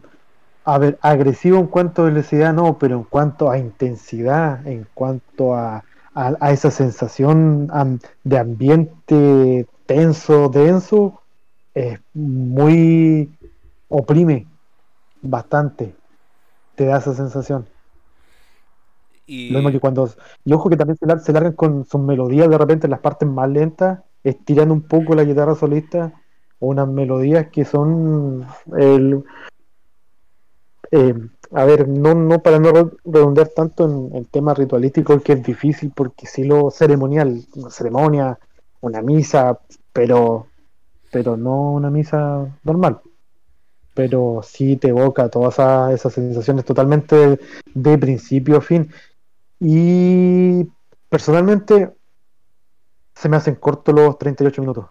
a 0.65 0.77
ver, 0.79 0.97
agresivo 1.01 1.59
en 1.59 1.67
cuanto 1.67 2.01
a 2.01 2.05
velocidad, 2.05 2.53
no, 2.53 2.77
pero 2.77 2.95
en 2.97 3.03
cuanto 3.03 3.49
a 3.49 3.57
intensidad, 3.59 4.65
en 4.67 4.87
cuanto 4.93 5.53
a, 5.55 5.83
a- 6.13 6.35
a 6.39 6.51
esa 6.51 6.71
sensación 6.71 7.67
de 8.23 8.37
ambiente 8.37 9.67
tenso, 9.85 10.49
denso, 10.49 11.21
es 11.73 11.99
muy 12.13 13.37
oprime 13.89 14.47
bastante, 15.21 15.95
te 16.75 16.85
da 16.85 16.97
esa 16.99 17.13
sensación. 17.15 17.67
Y 19.47 19.53
Lo 19.53 19.59
mismo 19.59 19.71
que 19.71 19.79
cuando, 19.79 20.09
y 20.43 20.53
ojo 20.53 20.69
que 20.69 20.77
también 20.77 20.97
se, 20.97 21.05
lar- 21.05 21.19
se 21.19 21.33
largan 21.33 21.53
con 21.53 21.85
sus 21.85 22.01
melodías 22.01 22.49
de 22.49 22.57
repente 22.57 22.87
en 22.87 22.91
las 22.91 22.99
partes 22.99 23.27
más 23.29 23.49
lentas, 23.49 23.99
estirando 24.23 24.73
un 24.73 24.81
poco 24.87 25.13
la 25.15 25.23
guitarra 25.23 25.55
solista, 25.55 26.13
unas 26.59 26.87
melodías 26.87 27.47
que 27.51 27.63
son 27.65 28.45
el, 28.77 29.23
eh, 30.95 31.13
a 31.51 31.65
ver, 31.65 31.87
no, 31.87 32.13
no 32.15 32.41
para 32.41 32.59
no 32.59 32.71
re- 32.71 32.91
redundar 33.05 33.49
tanto 33.49 33.85
en 33.85 34.15
el 34.15 34.27
tema 34.29 34.53
ritualístico, 34.53 35.19
que 35.21 35.33
es 35.33 35.43
difícil, 35.43 35.91
porque 35.95 36.25
sí 36.27 36.43
lo 36.43 36.71
ceremonial, 36.71 37.41
una 37.55 37.69
ceremonia, 37.69 38.39
una 38.81 39.01
misa, 39.01 39.59
pero, 39.93 40.47
pero 41.11 41.37
no 41.37 41.73
una 41.73 41.89
misa 41.91 42.47
normal. 42.63 43.01
Pero 43.95 44.41
sí 44.43 44.77
te 44.77 44.89
evoca 44.89 45.29
todas 45.29 45.55
esa- 45.55 45.93
esas 45.93 46.13
sensaciones 46.13 46.65
totalmente 46.65 47.39
de, 47.73 47.97
principio 47.97 48.57
a 48.57 48.61
fin. 48.61 48.91
Y 49.59 50.65
personalmente 51.09 51.93
se 53.15 53.29
me 53.29 53.37
hacen 53.37 53.55
cortos 53.55 53.95
los 53.95 54.17
38 54.19 54.61
minutos 54.61 54.85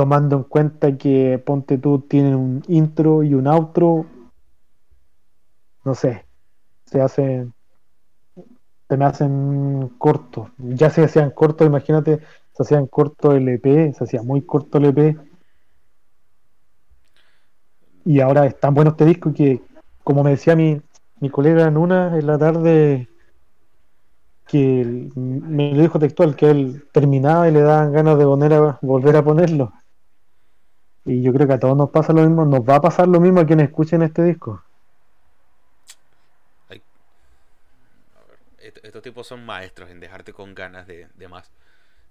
tomando 0.00 0.36
en 0.36 0.44
cuenta 0.44 0.96
que 0.96 1.38
ponte 1.44 1.76
tú 1.76 2.00
tienen 2.08 2.34
un 2.34 2.62
intro 2.68 3.22
y 3.22 3.34
un 3.34 3.46
outro, 3.46 4.06
no 5.84 5.94
sé, 5.94 6.26
se 6.86 7.00
hacen, 7.02 7.54
se 8.88 8.96
me 8.96 9.04
hacen 9.06 9.88
cortos. 9.98 10.50
Ya 10.58 10.90
se 10.90 11.04
hacían 11.04 11.30
cortos, 11.30 11.66
imagínate, 11.66 12.20
se 12.52 12.62
hacían 12.62 12.86
corto 12.86 13.32
el 13.32 13.48
EP, 13.48 13.92
se 13.94 14.04
hacía 14.04 14.22
muy 14.22 14.42
corto 14.42 14.78
el 14.78 14.86
EP. 14.86 15.16
Y 18.04 18.20
ahora 18.20 18.44
es 18.44 18.60
tan 18.60 18.74
bueno 18.74 18.90
este 18.90 19.06
disco 19.06 19.32
que, 19.32 19.62
como 20.04 20.22
me 20.22 20.30
decía 20.32 20.54
mi, 20.54 20.82
mi 21.20 21.30
colega 21.30 21.66
en 21.66 21.78
una 21.78 22.18
en 22.18 22.26
la 22.26 22.36
tarde, 22.38 23.08
que 24.46 25.08
me 25.16 25.72
lo 25.74 25.80
dijo 25.80 25.98
textual, 25.98 26.36
que 26.36 26.50
él 26.50 26.84
terminaba 26.92 27.48
y 27.48 27.52
le 27.52 27.62
daban 27.62 27.92
ganas 27.92 28.18
de 28.18 28.24
poner 28.24 28.52
a- 28.52 28.78
volver 28.82 29.16
a 29.16 29.24
ponerlo. 29.24 29.72
Y 31.10 31.20
yo 31.20 31.30
creo 31.34 31.46
que 31.46 31.52
a 31.52 31.58
todos 31.58 31.76
nos 31.76 31.90
pasa 31.90 32.14
lo 32.14 32.22
mismo, 32.22 32.46
nos 32.46 32.60
va 32.62 32.76
a 32.76 32.80
pasar 32.80 33.06
lo 33.06 33.20
mismo 33.20 33.40
a 33.40 33.46
quienes 33.46 33.68
escuchen 33.68 34.00
este 34.00 34.24
disco. 34.24 34.62
a 38.16 38.20
ver, 38.24 38.80
estos 38.82 39.02
tipos 39.02 39.26
son 39.26 39.44
maestros 39.44 39.90
en 39.90 40.00
dejarte 40.00 40.32
con 40.32 40.54
ganas 40.54 40.86
de, 40.86 41.08
de 41.14 41.28
más. 41.28 41.50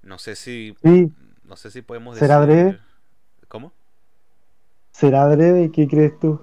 No 0.04 0.20
sé 0.20 0.36
si, 0.36 0.78
Sí, 0.84 1.14
no 1.44 1.56
sé 1.58 1.72
si 1.72 1.82
podemos 1.82 2.18
¿Será 2.18 2.38
decir... 2.40 2.40
adrede? 2.40 2.80
¿Cómo? 3.48 3.74
será 4.92 5.24
adrede, 5.24 5.72
¿qué 5.72 5.88
crees 5.88 6.20
tú? 6.20 6.40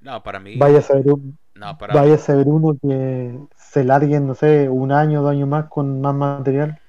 No, 0.00 0.22
para 0.22 0.40
mí... 0.40 0.54
Vaya 0.60 0.78
a 0.78 0.82
saber, 0.82 1.12
un- 1.12 1.38
No, 1.54 1.76
para 1.78 1.96
vaya 1.96 2.14
a 2.14 2.18
saber 2.18 2.48
uno 2.48 2.76
que 2.82 3.38
se 3.56 3.84
larguen, 3.84 4.26
no 4.26 4.34
sé, 4.34 4.68
un 4.68 4.90
año, 4.92 5.22
dos 5.22 5.30
años 5.32 5.48
más 5.48 5.68
con 5.68 6.00
más 6.00 6.14
material. 6.14 6.80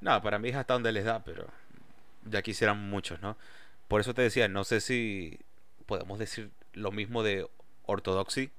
No, 0.00 0.20
para 0.22 0.38
mí 0.38 0.48
es 0.50 0.56
hasta 0.56 0.74
donde 0.74 0.92
les 0.92 1.04
da, 1.04 1.22
pero 1.24 1.46
ya 2.26 2.42
quisieran 2.42 2.78
muchos, 2.90 3.20
¿no? 3.22 3.36
Por 3.88 4.00
eso 4.00 4.14
te 4.14 4.22
decía, 4.22 4.48
no 4.48 4.64
sé 4.64 4.80
si 4.80 5.38
podemos 5.86 6.18
decir 6.18 6.50
lo 6.74 6.92
mismo 6.92 7.22
de 7.22 7.48
Orthodoxy 7.86 8.50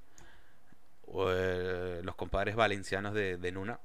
o 1.06 1.30
eh, 1.30 2.00
los 2.04 2.14
compadres 2.14 2.56
valencianos 2.56 3.14
de, 3.14 3.36
de 3.36 3.52
Nuna. 3.52 3.80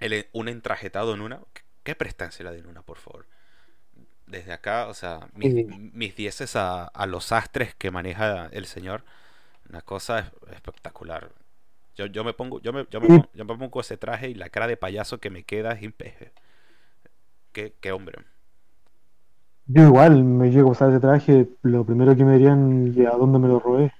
El, 0.00 0.26
un 0.32 0.48
entrajetado 0.48 1.16
Nuna. 1.16 1.40
¿Qué, 1.82 1.94
prestancia 1.94 2.44
la 2.44 2.52
de 2.52 2.62
Nuna, 2.62 2.82
por 2.82 2.98
favor? 2.98 3.26
Desde 4.26 4.52
acá, 4.52 4.88
o 4.88 4.94
sea, 4.94 5.28
mis, 5.34 5.52
Sí. 5.54 5.64
mis 5.64 6.14
dieces 6.14 6.54
a, 6.56 6.84
a 6.84 7.06
los 7.06 7.32
astres 7.32 7.74
que 7.74 7.90
maneja 7.90 8.48
el 8.52 8.66
señor. 8.66 9.04
Una 9.68 9.82
cosa 9.82 10.20
es- 10.20 10.52
espectacular. 10.52 11.30
Yo, 11.96 12.06
yo 12.06 12.24
me 12.24 12.34
pongo, 12.34 12.60
yo 12.60 12.72
me, 12.72 12.86
yo 12.90 13.00
me 13.00 13.08
yo 13.34 13.44
me 13.44 13.56
pongo 13.56 13.80
ese 13.80 13.96
traje 13.96 14.28
y 14.30 14.34
la 14.34 14.50
cara 14.50 14.66
de 14.68 14.76
payaso 14.76 15.18
que 15.18 15.30
me 15.30 15.44
queda 15.44 15.72
es 15.72 15.80
Qué, 17.52 17.74
qué 17.80 17.92
hombre. 17.92 18.18
Yo 19.68 19.82
igual 19.82 20.24
me 20.24 20.50
llego 20.50 20.70
a 20.70 20.72
usar 20.72 20.88
ese 20.90 21.00
traje, 21.00 21.48
lo 21.62 21.84
primero 21.84 22.16
que 22.16 22.24
me 22.24 22.32
dirían 22.32 22.94
¿y 22.96 23.04
a 23.04 23.10
dónde 23.10 23.38
me 23.38 23.48
lo 23.48 23.60
robé. 23.60 23.92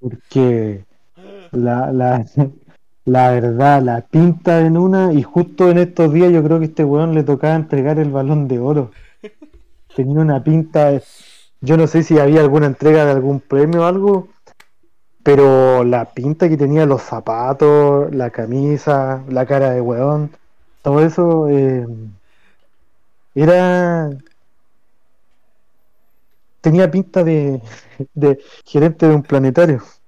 Porque 0.00 0.84
la, 1.52 1.92
la, 1.92 2.24
la 3.04 3.30
verdad, 3.30 3.82
la 3.82 4.00
pinta 4.00 4.60
en 4.60 4.76
una, 4.76 5.12
y 5.12 5.22
justo 5.22 5.70
en 5.70 5.78
estos 5.78 6.12
días 6.12 6.32
yo 6.32 6.42
creo 6.42 6.58
que 6.58 6.64
a 6.64 6.68
este 6.68 6.84
weón 6.84 7.14
le 7.14 7.22
tocaba 7.22 7.54
entregar 7.54 7.98
el 8.00 8.10
balón 8.10 8.48
de 8.48 8.58
oro. 8.58 8.90
Tenía 9.94 10.20
una 10.20 10.42
pinta, 10.42 11.00
yo 11.60 11.76
no 11.76 11.86
sé 11.86 12.02
si 12.02 12.18
había 12.18 12.40
alguna 12.40 12.66
entrega 12.66 13.04
de 13.04 13.12
algún 13.12 13.38
premio 13.40 13.82
o 13.82 13.84
algo, 13.84 14.28
pero 15.22 15.84
la 15.84 16.06
pinta 16.06 16.48
que 16.48 16.56
tenía 16.56 16.86
los 16.86 17.02
zapatos, 17.02 18.12
la 18.14 18.30
camisa, 18.30 19.22
la 19.28 19.46
cara 19.46 19.70
de 19.70 19.80
weón, 19.80 20.30
todo 20.82 21.00
eso 21.00 21.48
eh, 21.48 21.86
era... 23.42 24.10
Tenía 26.60 26.90
pinta 26.90 27.22
de, 27.24 27.62
de 28.14 28.38
gerente 28.66 29.06
de 29.08 29.14
un 29.14 29.22
planetario. 29.22 29.82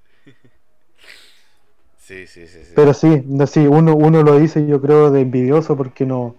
Sí, 1.98 2.26
sí, 2.26 2.46
sí, 2.46 2.64
sí. 2.64 2.72
Pero 2.74 2.94
sí, 2.94 3.22
no, 3.26 3.46
sí, 3.46 3.66
uno, 3.66 3.94
uno 3.94 4.22
lo 4.22 4.38
dice 4.38 4.66
yo 4.66 4.80
creo 4.80 5.10
de 5.10 5.20
envidioso 5.20 5.76
porque 5.76 6.06
no, 6.06 6.36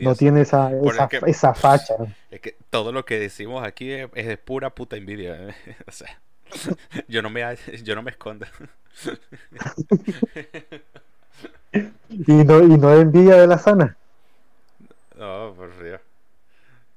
no 0.00 0.14
tiene 0.14 0.42
esa, 0.42 0.70
esa, 0.72 1.08
que- 1.08 1.20
esa 1.26 1.54
facha. 1.54 1.94
Es 2.30 2.40
que 2.40 2.56
todo 2.70 2.92
lo 2.92 3.04
que 3.04 3.18
decimos 3.18 3.66
aquí 3.66 3.90
es, 3.90 4.08
es 4.14 4.26
de 4.26 4.36
pura 4.38 4.70
puta 4.74 4.96
envidia. 4.96 5.36
¿eh? 5.48 5.54
O 5.86 5.92
sea, 5.92 6.20
yo 7.08 7.22
no 7.22 7.30
me, 7.30 7.42
yo 7.84 7.94
no 7.94 8.02
me 8.02 8.12
escondo. 8.12 8.46
Y 12.08 12.32
no, 12.32 12.62
y 12.62 12.78
no 12.78 12.92
es 12.92 13.02
envidia 13.02 13.36
de 13.36 13.46
la 13.46 13.58
sana. 13.58 13.96
No, 15.16 15.54
por 15.56 15.70
Dios. 15.82 15.99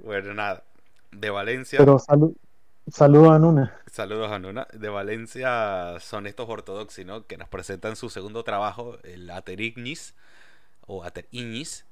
Bueno, 0.04 0.34
nada. 0.34 0.64
De 1.12 1.30
Valencia, 1.30 1.80
Pero 1.80 1.98
salu- 2.00 2.36
saludos 2.92 3.32
a 3.32 3.40
Nuna. 3.40 3.80
saludos 3.92 4.32
a 4.32 4.40
Nuna. 4.40 4.68
De 4.74 4.90
Valencia 4.90 5.98
son 6.00 6.28
estos 6.28 6.50
ortodoxos, 6.50 7.06
¿no? 7.06 7.26
Que 7.28 7.38
nos 7.38 7.50
presentan 7.50 7.96
su 7.96 8.10
segundo 8.10 8.44
trabajo, 8.44 8.98
el 9.04 9.30
Aterignis 9.30 10.16
o 10.88 11.04
Aterignis. 11.04 11.86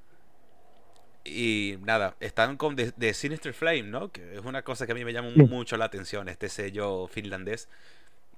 Y 1.23 1.77
nada, 1.81 2.15
están 2.19 2.57
con 2.57 2.75
The, 2.75 2.91
The 2.93 3.13
Sinister 3.13 3.53
Flame, 3.53 3.83
¿no? 3.83 4.11
Que 4.11 4.35
es 4.35 4.41
una 4.43 4.63
cosa 4.63 4.85
que 4.87 4.93
a 4.93 4.95
mí 4.95 5.05
me 5.05 5.13
llama 5.13 5.29
Sí. 5.35 5.43
mucho 5.43 5.77
la 5.77 5.85
atención, 5.85 6.27
este 6.29 6.49
sello 6.49 7.07
finlandés 7.07 7.69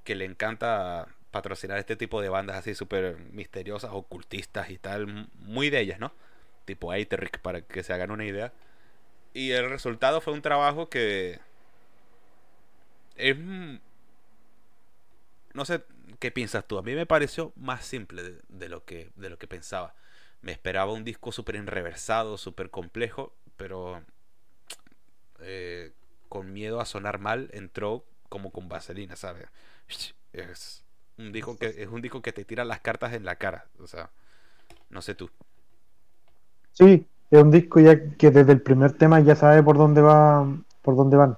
que 0.04 0.16
le 0.16 0.26
encanta 0.26 1.08
patrocinar 1.32 1.80
este 1.80 1.96
tipo 1.96 2.22
de 2.22 2.30
bandas 2.30 2.58
así 2.58 2.76
súper 2.76 3.18
misteriosas, 3.32 3.92
ocultistas 3.94 4.70
y 4.70 4.78
tal, 4.78 5.30
muy 5.40 5.70
de 5.70 5.80
ellas, 5.80 6.00
¿no? 6.00 6.12
Tipo 6.66 6.92
Aetheric, 6.92 7.40
para 7.40 7.62
que 7.62 7.84
se 7.84 7.94
hagan 7.94 8.12
una 8.12 8.26
idea. 8.26 8.52
Y 9.34 9.52
el 9.52 9.70
resultado 9.70 10.22
fue 10.22 10.34
un 10.34 10.42
trabajo 10.42 10.90
que 10.90 11.40
es 13.16 13.38
no 15.54 15.66
sé 15.66 15.84
qué 16.20 16.32
piensas 16.32 16.68
tú. 16.68 16.78
A 16.78 16.84
mí 16.84 16.94
me 16.94 17.06
pareció 17.06 17.54
más 17.56 17.86
simple 17.86 18.40
de, 18.50 18.70
lo, 18.70 18.86
que, 18.86 19.12
de 19.16 19.30
lo 19.30 19.38
que 19.38 19.48
pensaba. 19.48 19.96
Me 20.42 20.52
esperaba 20.52 20.92
un 20.92 21.04
disco 21.04 21.32
súper 21.32 21.56
enreversado, 21.56 22.38
súper 22.38 22.70
complejo, 22.70 23.34
pero 23.56 24.04
eh, 25.40 25.94
con 26.30 26.52
miedo 26.52 26.82
a 26.82 26.86
sonar 26.86 27.20
mal 27.20 27.50
entró 27.54 28.06
como 28.30 28.52
con 28.52 28.68
vaselina, 28.68 29.16
¿sabes? 29.16 29.48
Es 30.34 30.84
un 31.18 31.32
disco 31.32 31.58
que 31.58 31.68
es 31.68 31.88
un 31.88 32.02
disco 32.02 32.22
que 32.22 32.34
te 32.34 32.44
tira 32.44 32.66
las 32.66 32.82
cartas 32.82 33.14
en 33.14 33.24
la 33.24 33.36
cara, 33.36 33.68
o 33.80 33.88
sea, 33.88 34.10
no 34.90 35.02
sé 35.02 35.14
tú. 35.14 35.30
Sí, 36.72 37.06
es 37.34 37.44
un 37.44 37.50
disco 37.50 37.80
ya 37.80 38.00
que 38.16 38.30
desde 38.30 38.52
el 38.52 38.62
primer 38.62 38.92
tema 38.94 39.20
ya 39.20 39.36
sabe 39.36 39.64
por 39.64 39.76
dónde 39.76 40.02
va, 40.02 40.48
por 40.84 40.96
dónde 40.96 41.18
van. 41.18 41.38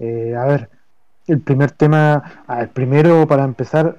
Eh, 0.00 0.34
a 0.36 0.44
ver, 0.44 0.70
el 1.28 1.40
primer 1.40 1.70
tema, 1.70 2.44
el 2.48 2.68
primero 2.70 3.28
para 3.28 3.44
empezar, 3.44 3.96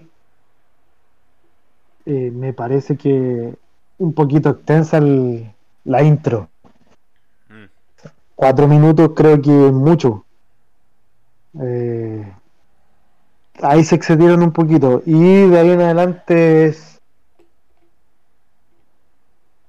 eh, 2.06 2.32
me 2.32 2.52
parece 2.52 2.98
que 2.98 3.56
un 3.98 4.14
poquito 4.14 4.50
extensa 4.50 5.00
la 5.00 6.04
intro. 6.04 6.50
Mm. 7.48 7.66
Cuatro 8.36 8.68
minutos 8.68 9.12
creo 9.16 9.42
que 9.42 9.68
es 9.68 9.74
mucho. 9.74 10.26
Eh, 11.62 12.30
ahí 13.62 13.86
se 13.86 13.96
excedieron 13.96 14.44
un 14.44 14.52
poquito. 14.52 15.02
Y 15.06 15.48
de 15.48 15.60
ahí 15.60 15.70
en 15.70 15.82
adelante 15.82 16.66
es, 16.66 17.00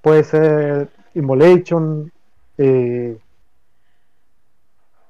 puede 0.01 0.25
ser 0.25 1.01
Immolation, 1.14 2.12
eh, 2.59 3.18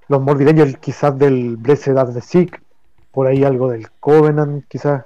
los 0.09 0.21
Morbid 0.21 0.77
quizás 0.81 1.17
del 1.19 1.57
Blessed 1.57 1.97
of 1.97 2.15
the 2.15 2.21
Sick, 2.21 2.63
por 3.13 3.27
ahí 3.27 3.45
algo 3.45 3.71
del 3.71 3.91
Covenant 4.01 4.65
quizás, 4.69 5.05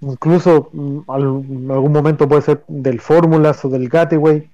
incluso 0.00 0.70
mm, 0.72 0.98
en 1.08 1.70
algún 1.70 1.92
momento 1.92 2.28
puede 2.28 2.42
ser 2.42 2.64
del 2.68 3.00
Fórmulas 3.00 3.64
o 3.64 3.68
del 3.68 3.88
Gateway, 3.88 4.50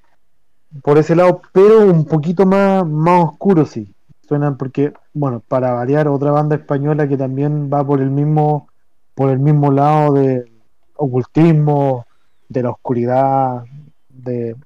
por 0.82 0.98
ese 0.98 1.14
lado, 1.14 1.42
pero 1.52 1.84
un 1.84 2.04
poquito 2.06 2.46
más, 2.46 2.86
más 2.86 3.24
oscuro 3.24 3.66
sí, 3.66 3.94
suenan 4.26 4.56
porque, 4.56 4.92
bueno, 5.12 5.42
para 5.46 5.72
variar 5.72 6.08
otra 6.08 6.30
banda 6.30 6.56
española 6.56 7.06
que 7.08 7.16
también 7.16 7.70
va 7.72 7.84
por 7.86 8.00
el 8.00 8.10
mismo, 8.10 8.68
por 9.14 9.30
el 9.30 9.38
mismo 9.38 9.70
lado 9.70 10.14
de 10.14 10.50
ocultismo, 10.96 12.06
de 12.48 12.62
la 12.62 12.70
oscuridad, 12.70 13.64
de, 14.08 14.56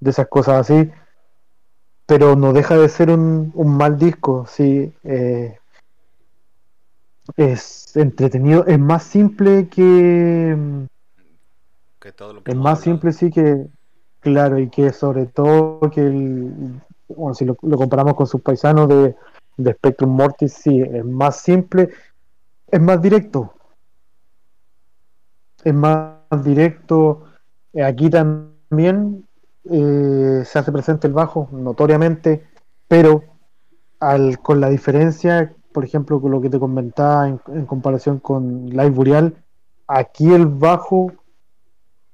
de 0.00 0.10
esas 0.10 0.28
cosas 0.28 0.60
así 0.60 0.90
pero 2.08 2.36
no 2.36 2.54
deja 2.54 2.74
de 2.78 2.88
ser 2.88 3.10
un, 3.10 3.52
mal 3.54 3.98
disco, 3.98 4.46
sí. 4.48 4.90
Eh, 5.04 5.58
es 7.36 7.94
entretenido, 7.94 8.64
es 8.64 8.78
más 8.78 9.02
simple 9.02 9.68
que... 9.68 10.56
que 12.00 12.12
todo 12.12 12.32
lo 12.32 12.42
que 12.42 12.52
es 12.52 12.56
más 12.56 12.80
simple, 12.80 13.12
sí, 13.12 13.30
que... 13.30 13.66
Claro, 14.20 14.58
y 14.58 14.70
que 14.70 14.90
sobre 14.94 15.26
todo 15.26 15.80
que 15.90 16.00
el... 16.00 16.80
Bueno, 17.08 17.34
si 17.34 17.44
lo, 17.44 17.54
comparamos 17.54 18.14
con 18.14 18.26
sus 18.26 18.40
paisanos 18.40 18.88
de, 18.88 19.14
de 19.58 19.72
Spectrum 19.74 20.10
Mortis, 20.10 20.54
sí, 20.54 20.80
es 20.80 21.04
más 21.04 21.42
simple, 21.42 21.90
es 22.68 22.80
más 22.80 23.02
directo. 23.02 23.52
Es 25.62 25.74
más 25.74 26.16
directo. 26.42 27.24
Aquí 27.84 28.08
también 28.08 29.27
eh, 29.70 30.44
se 30.46 30.58
hace 30.58 30.72
presente 30.72 31.06
el 31.06 31.12
bajo 31.12 31.48
notoriamente, 31.52 32.44
pero 32.86 33.22
al, 34.00 34.38
con 34.40 34.60
la 34.60 34.70
diferencia, 34.70 35.54
por 35.72 35.84
ejemplo, 35.84 36.20
con 36.20 36.30
lo 36.30 36.40
que 36.40 36.48
te 36.48 36.58
comentaba 36.58 37.28
en, 37.28 37.66
comparación 37.66 38.18
con 38.18 38.70
Live 38.70 38.90
Burial, 38.90 39.34
aquí 39.86 40.32
el 40.32 40.46
bajo 40.46 41.12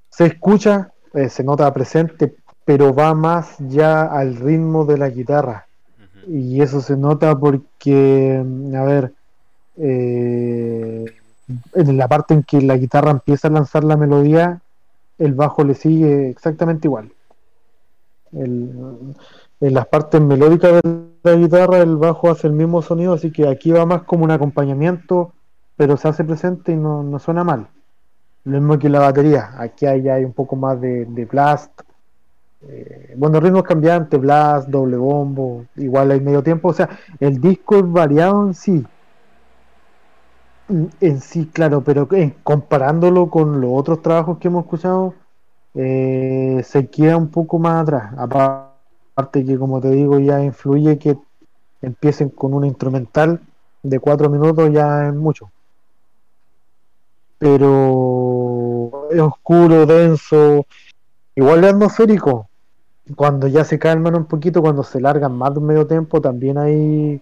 se 0.09 0.25
escucha, 0.25 0.91
eh, 1.13 1.29
se 1.29 1.43
nota 1.43 1.73
presente, 1.73 2.35
pero 2.65 2.93
va 2.93 3.13
más 3.13 3.55
ya 3.59 4.03
al 4.03 4.35
ritmo 4.35 4.85
de 4.85 4.97
la 4.97 5.09
guitarra. 5.09 5.67
Y 6.27 6.61
eso 6.61 6.81
se 6.81 6.97
nota 6.97 7.37
porque, 7.37 8.43
a 8.75 8.83
ver, 8.83 9.13
eh, 9.77 11.05
en 11.75 11.97
la 11.97 12.07
parte 12.07 12.33
en 12.33 12.43
que 12.43 12.61
la 12.61 12.75
guitarra 12.77 13.11
empieza 13.11 13.47
a 13.47 13.51
lanzar 13.51 13.83
la 13.83 13.95
melodía, 13.95 14.61
el 15.19 15.33
bajo 15.33 15.63
le 15.63 15.75
sigue 15.75 16.29
exactamente 16.29 16.87
igual 16.87 17.14
en 18.31 19.73
las 19.73 19.87
partes 19.87 20.21
melódicas 20.21 20.81
de 20.83 21.05
la 21.23 21.35
guitarra 21.35 21.79
el 21.79 21.97
bajo 21.97 22.29
hace 22.29 22.47
el 22.47 22.53
mismo 22.53 22.81
sonido, 22.81 23.13
así 23.13 23.31
que 23.31 23.47
aquí 23.47 23.71
va 23.71 23.85
más 23.85 24.03
como 24.03 24.23
un 24.23 24.31
acompañamiento, 24.31 25.33
pero 25.75 25.97
se 25.97 26.07
hace 26.07 26.23
presente 26.23 26.71
y 26.71 26.75
no, 26.75 27.17
suena 27.19 27.43
mal. 27.43 27.67
Lo 28.43 28.59
mismo 28.59 28.77
que 28.77 28.89
la 28.89 28.99
batería, 28.99 29.51
aquí 29.57 29.85
hay, 29.87 30.07
hay 30.07 30.23
un 30.23 30.33
poco 30.33 30.55
más 30.55 30.79
de, 30.79 31.27
blast, 31.29 31.81
eh, 32.67 33.13
bueno, 33.17 33.39
ritmos 33.39 33.63
cambiantes, 33.63 34.19
blast, 34.19 34.69
doble 34.69 34.97
bombo, 34.97 35.65
igual 35.75 36.11
hay 36.11 36.19
medio 36.19 36.43
tiempo, 36.43 36.69
o 36.69 36.73
sea, 36.73 36.89
el 37.19 37.41
disco 37.41 37.77
es 37.77 37.91
variado 37.91 38.45
en 38.45 38.53
sí. 38.53 38.85
En 40.99 41.21
sí, 41.21 41.47
claro, 41.53 41.81
pero 41.81 42.07
comparándolo 42.43 43.29
con 43.29 43.61
los 43.61 43.71
otros 43.73 44.01
trabajos 44.01 44.39
que 44.39 44.47
hemos 44.47 44.65
escuchado, 44.65 45.13
eh, 45.75 46.61
se 46.63 46.87
queda 46.87 47.17
un 47.17 47.29
poco 47.29 47.59
más 47.59 47.83
atrás. 47.83 48.13
Aparte 48.17 49.45
que, 49.45 49.57
como 49.57 49.81
te 49.81 49.91
digo, 49.91 50.19
ya 50.19 50.41
influye 50.41 50.97
que 50.97 51.17
empiecen 51.81 52.29
con 52.29 52.53
un 52.53 52.65
instrumental 52.65 53.41
de 53.83 53.99
cuatro 53.99 54.29
minutos, 54.29 54.71
ya 54.71 55.07
es 55.07 55.13
mucho. 55.13 55.51
Pero 57.37 59.09
es 59.11 59.19
oscuro, 59.19 59.85
denso, 59.85 60.65
igual 61.35 61.63
es 61.63 61.73
atmosférico. 61.73 62.47
Cuando 63.15 63.47
ya 63.47 63.63
se 63.63 63.77
calman 63.77 64.15
un 64.15 64.25
poquito, 64.25 64.61
cuando 64.61 64.83
se 64.83 64.99
largan 64.99 65.37
más 65.37 65.53
de 65.53 65.59
un 65.59 65.67
medio 65.67 65.85
tiempo, 65.85 66.21
también 66.21 66.57
hay 66.57 67.21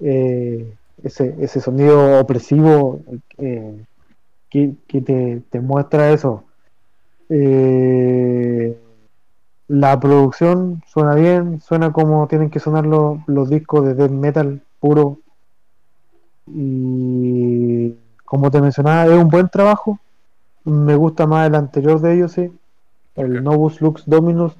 eh, 0.00 0.74
ese, 1.02 1.34
ese 1.38 1.60
sonido 1.60 2.20
opresivo 2.20 3.00
eh, 3.38 3.84
que, 4.50 5.00
te, 5.00 5.42
te 5.50 5.60
muestra 5.60 6.10
eso 6.12 6.44
eh, 7.28 8.78
la 9.68 9.98
producción 9.98 10.82
suena 10.86 11.14
bien, 11.14 11.60
suena 11.60 11.92
como 11.92 12.26
tienen 12.28 12.50
que 12.50 12.60
sonar 12.60 12.86
los, 12.86 13.18
los 13.26 13.48
discos 13.48 13.84
de 13.84 13.94
death 13.94 14.10
metal 14.10 14.62
puro. 14.80 15.18
Y 16.46 17.94
como 18.24 18.50
te 18.50 18.60
mencionaba, 18.60 19.06
es 19.06 19.18
un 19.18 19.28
buen 19.28 19.48
trabajo. 19.48 19.98
Me 20.64 20.94
gusta 20.96 21.26
más 21.26 21.46
el 21.46 21.54
anterior 21.54 22.00
de 22.00 22.14
ellos, 22.14 22.32
sí. 22.32 22.52
El 23.14 23.42
Novus 23.42 23.80
Lux 23.80 24.04
Dominus. 24.06 24.54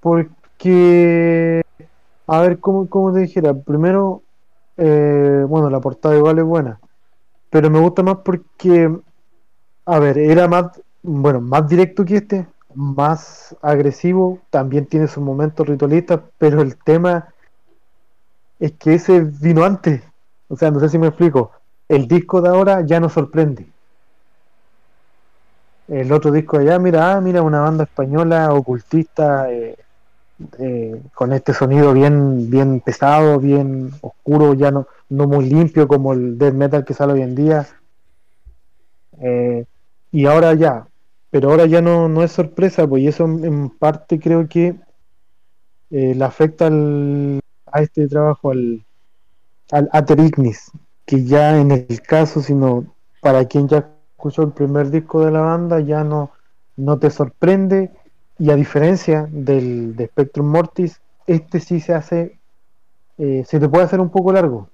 Porque, 0.00 1.62
a 2.26 2.40
ver, 2.40 2.58
¿cómo, 2.60 2.88
cómo 2.88 3.12
te 3.12 3.20
dijera? 3.20 3.54
Primero, 3.54 4.22
eh, 4.76 5.44
bueno, 5.48 5.70
la 5.70 5.80
portada 5.80 6.16
igual 6.16 6.38
es 6.38 6.44
buena. 6.44 6.80
Pero 7.50 7.70
me 7.70 7.80
gusta 7.80 8.02
más 8.02 8.18
porque, 8.24 8.90
a 9.86 9.98
ver, 9.98 10.18
era 10.18 10.48
más 10.48 10.80
bueno, 11.04 11.40
más 11.42 11.68
directo 11.68 12.04
que 12.04 12.16
este, 12.16 12.46
más 12.74 13.54
agresivo, 13.60 14.40
también 14.50 14.86
tiene 14.86 15.06
sus 15.06 15.22
momentos 15.22 15.66
ritualistas, 15.66 16.20
pero 16.38 16.62
el 16.62 16.76
tema 16.76 17.28
es 18.58 18.72
que 18.72 18.94
ese 18.94 19.20
vino 19.20 19.64
antes. 19.64 20.02
O 20.48 20.56
sea, 20.56 20.70
no 20.70 20.80
sé 20.80 20.88
si 20.88 20.98
me 20.98 21.08
explico. 21.08 21.50
El 21.88 22.08
disco 22.08 22.40
de 22.40 22.48
ahora 22.48 22.80
ya 22.86 23.00
no 23.00 23.10
sorprende. 23.10 23.66
El 25.88 26.10
otro 26.10 26.32
disco 26.32 26.58
de 26.58 26.70
allá, 26.70 26.78
mira, 26.78 27.14
ah, 27.14 27.20
mira, 27.20 27.42
una 27.42 27.60
banda 27.60 27.84
española 27.84 28.54
ocultista 28.54 29.52
eh, 29.52 29.76
eh, 30.58 31.02
con 31.12 31.34
este 31.34 31.52
sonido 31.52 31.92
bien, 31.92 32.48
bien 32.50 32.80
pesado, 32.80 33.38
bien 33.38 33.90
oscuro, 34.00 34.54
ya 34.54 34.70
no, 34.70 34.86
no 35.10 35.26
muy 35.26 35.50
limpio 35.50 35.86
como 35.86 36.14
el 36.14 36.38
death 36.38 36.54
metal 36.54 36.84
que 36.86 36.94
sale 36.94 37.12
hoy 37.12 37.22
en 37.22 37.34
día. 37.34 37.66
Eh, 39.20 39.66
y 40.10 40.24
ahora 40.24 40.54
ya, 40.54 40.86
pero 41.34 41.50
ahora 41.50 41.66
ya 41.66 41.82
no, 41.82 42.08
no 42.08 42.22
es 42.22 42.30
sorpresa, 42.30 42.86
pues 42.86 43.02
y 43.02 43.08
eso 43.08 43.24
en 43.24 43.68
parte 43.68 44.20
creo 44.20 44.48
que 44.48 44.76
eh, 45.90 46.14
le 46.14 46.24
afecta 46.24 46.68
a 46.68 47.82
este 47.82 48.06
trabajo 48.06 48.52
al, 48.52 48.84
al 49.72 49.88
Aterignis, 49.90 50.70
que 51.04 51.24
ya 51.24 51.58
en 51.58 51.72
el 51.72 52.02
caso, 52.02 52.40
sino 52.40 52.86
para 53.20 53.46
quien 53.46 53.66
ya 53.66 53.90
escuchó 54.12 54.44
el 54.44 54.52
primer 54.52 54.90
disco 54.90 55.24
de 55.24 55.32
la 55.32 55.40
banda, 55.40 55.80
ya 55.80 56.04
no, 56.04 56.30
no 56.76 57.00
te 57.00 57.10
sorprende, 57.10 57.90
y 58.38 58.52
a 58.52 58.54
diferencia 58.54 59.26
del 59.28 59.96
de 59.96 60.06
Spectrum 60.06 60.46
Mortis, 60.46 61.00
este 61.26 61.58
sí 61.58 61.80
se 61.80 61.94
hace, 61.94 62.38
eh, 63.18 63.42
se 63.44 63.58
te 63.58 63.68
puede 63.68 63.82
hacer 63.82 63.98
un 63.98 64.10
poco 64.10 64.32
largo, 64.32 64.68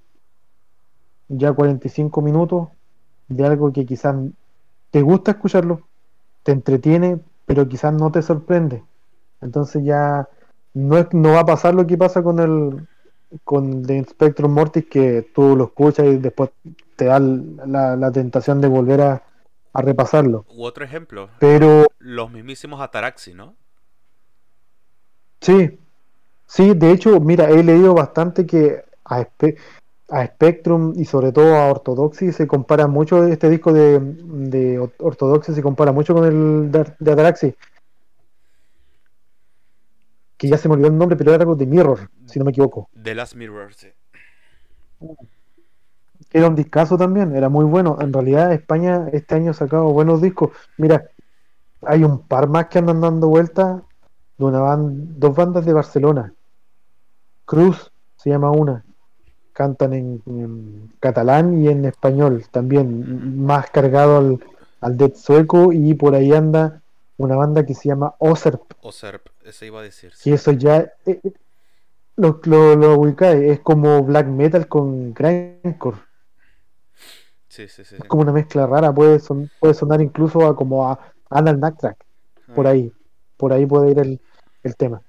ya 1.27 1.55
45 1.55 2.21
minutos, 2.21 2.69
de 3.29 3.47
algo 3.47 3.73
que 3.73 3.87
quizás 3.87 4.15
te 4.91 5.01
gusta 5.01 5.31
escucharlo, 5.31 5.87
te 6.43 6.53
entretiene, 6.53 7.19
pero 7.47 7.69
quizás 7.69 7.93
no 7.93 8.11
te 8.13 8.23
sorprende. 8.23 8.83
Entonces 9.41 9.85
ya 9.85 10.29
no, 10.75 10.99
es, 10.99 11.13
no 11.13 11.33
va 11.33 11.41
a 11.41 11.47
pasar 11.47 11.75
lo 11.75 11.87
que 11.87 11.97
pasa 11.99 12.23
con 12.23 12.39
el 12.39 12.87
con 13.45 13.85
The 13.85 14.05
Spectrum 14.05 14.53
Mortis, 14.53 14.87
que 14.87 15.31
tú 15.35 15.57
lo 15.57 15.65
escuchas 15.67 16.07
y 16.07 16.17
después 16.19 16.51
te 16.97 17.05
da 17.07 17.21
la, 17.21 17.97
la 17.97 18.11
tentación 18.11 18.61
de 18.61 18.69
volver 18.69 19.01
a, 19.01 19.23
a 19.73 19.83
repasarlo. 19.83 20.45
U 20.49 20.65
otro 20.65 20.85
ejemplo, 20.85 21.31
Pero 21.39 21.87
los 21.99 22.31
mismísimos 22.31 22.81
Ataraxi, 22.81 23.35
¿no? 23.35 23.55
sí, 25.41 25.79
sí, 26.47 26.75
de 26.75 26.93
hecho, 26.93 27.21
mira, 27.21 27.51
he 27.51 27.63
leído 27.63 27.95
bastante 27.95 28.47
que 28.47 28.85
a, 29.05 29.27
a 30.11 30.27
Spectrum 30.27 30.93
y 30.97 31.05
sobre 31.05 31.33
todo 31.33 31.55
a 31.55 31.71
Orthodoxy 31.71 32.33
se 32.33 32.47
compara 32.47 32.87
mucho, 32.89 33.25
este 33.25 33.49
disco 33.49 33.73
de, 33.73 34.01
de 34.01 34.79
Or- 34.79 34.93
Orthodoxy 34.99 35.55
se 35.55 35.63
compara 35.63 35.93
mucho 35.93 36.15
con 36.15 36.25
el 36.25 36.71
de, 36.73 36.93
de 36.99 37.13
Ataraxi, 37.13 37.55
que 40.37 40.49
ya 40.49 40.57
se 40.57 40.69
me 40.69 40.75
olvidó 40.75 40.89
el 40.89 40.99
nombre, 40.99 41.17
pero 41.17 41.33
era 41.33 41.43
algo 41.43 41.55
de 41.55 41.67
Mirror, 41.67 42.11
si 42.27 42.39
no 42.39 42.45
me 42.45 42.51
equivoco. 42.51 42.89
The 43.03 43.15
Last 43.15 43.35
Mirror, 43.35 43.73
sí. 43.75 43.89
Era 46.33 46.49
un 46.49 46.55
discazo 46.55 46.97
también, 46.97 47.35
era 47.35 47.49
muy 47.49 47.65
bueno. 47.65 47.99
En 48.01 48.13
realidad 48.13 48.53
España 48.53 49.09
este 49.13 49.35
año 49.35 49.51
ha 49.51 49.55
sacado 49.55 49.93
buenos 49.93 50.21
discos. 50.23 50.51
Mira, 50.77 51.11
hay 51.83 52.05
un 52.05 52.27
par 52.27 52.49
más 52.49 52.67
que 52.67 52.79
andan 52.79 53.01
dando 53.01 53.29
vueltas 53.29 53.83
de 54.39 54.45
una 54.45 54.61
ban- 54.61 55.15
dos 55.19 55.35
bandas 55.35 55.65
de 55.65 55.73
Barcelona. 55.73 56.35
Cruz 57.45 57.93
se 58.17 58.31
llama 58.31 58.51
una. 58.51 58.85
Cantan 59.61 59.93
en, 59.95 60.23
en 60.27 60.93
catalán 61.01 61.63
y 61.63 61.69
en 61.69 61.85
español 61.85 62.45
también, 62.51 62.87
más 63.47 63.71
cargado 63.71 64.19
al, 64.19 64.29
al 64.81 64.97
death 64.97 65.17
sueco 65.17 65.73
y 65.73 65.95
por 65.95 66.15
ahí 66.15 66.33
anda 66.33 66.83
una 67.19 67.37
banda 67.37 67.67
que 67.67 67.75
se 67.75 67.89
llama 67.91 68.15
Oserp, 68.19 68.63
O 68.83 68.93
Serp, 68.93 69.29
ese 69.45 69.67
iba 69.67 69.81
a 69.81 69.83
decir. 69.83 70.13
que 70.21 70.33
eso 70.35 70.53
ya 70.53 70.77
eh, 71.07 71.21
eh, 71.25 71.33
lo, 72.17 72.41
lo, 72.45 72.77
lo 72.77 72.99
ubicáis, 73.01 73.43
es 73.43 73.61
como 73.61 74.03
black 74.05 74.27
metal 74.29 74.69
con 74.69 75.15
grindcore. 75.15 75.99
Sí, 77.49 77.69
sí, 77.69 77.85
sí. 77.85 77.97
Es 77.99 78.05
como 78.07 78.23
una 78.23 78.33
mezcla 78.33 78.67
rara, 78.67 78.93
puede, 78.93 79.21
son- 79.21 79.51
puede 79.61 79.75
sonar 79.75 80.01
incluso 80.01 80.45
a 80.47 80.57
como 80.57 80.89
a 80.91 81.13
Anal 81.31 81.61
Nacktrack, 81.61 82.05
por 82.53 82.67
Ah, 82.67 82.67
ahí, 82.67 82.93
por 83.37 83.53
ahí 83.53 83.67
puede 83.67 83.91
ir 83.93 83.99
el, 84.01 84.21
el 84.65 84.77
tema. 84.77 85.03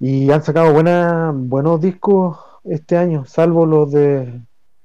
Y 0.00 0.30
han 0.30 0.42
sacado 0.42 0.72
buena, 0.72 1.32
buenos 1.34 1.80
discos 1.80 2.38
este 2.64 2.96
año, 2.96 3.24
salvo 3.26 3.66
los 3.66 3.90
de 3.90 4.40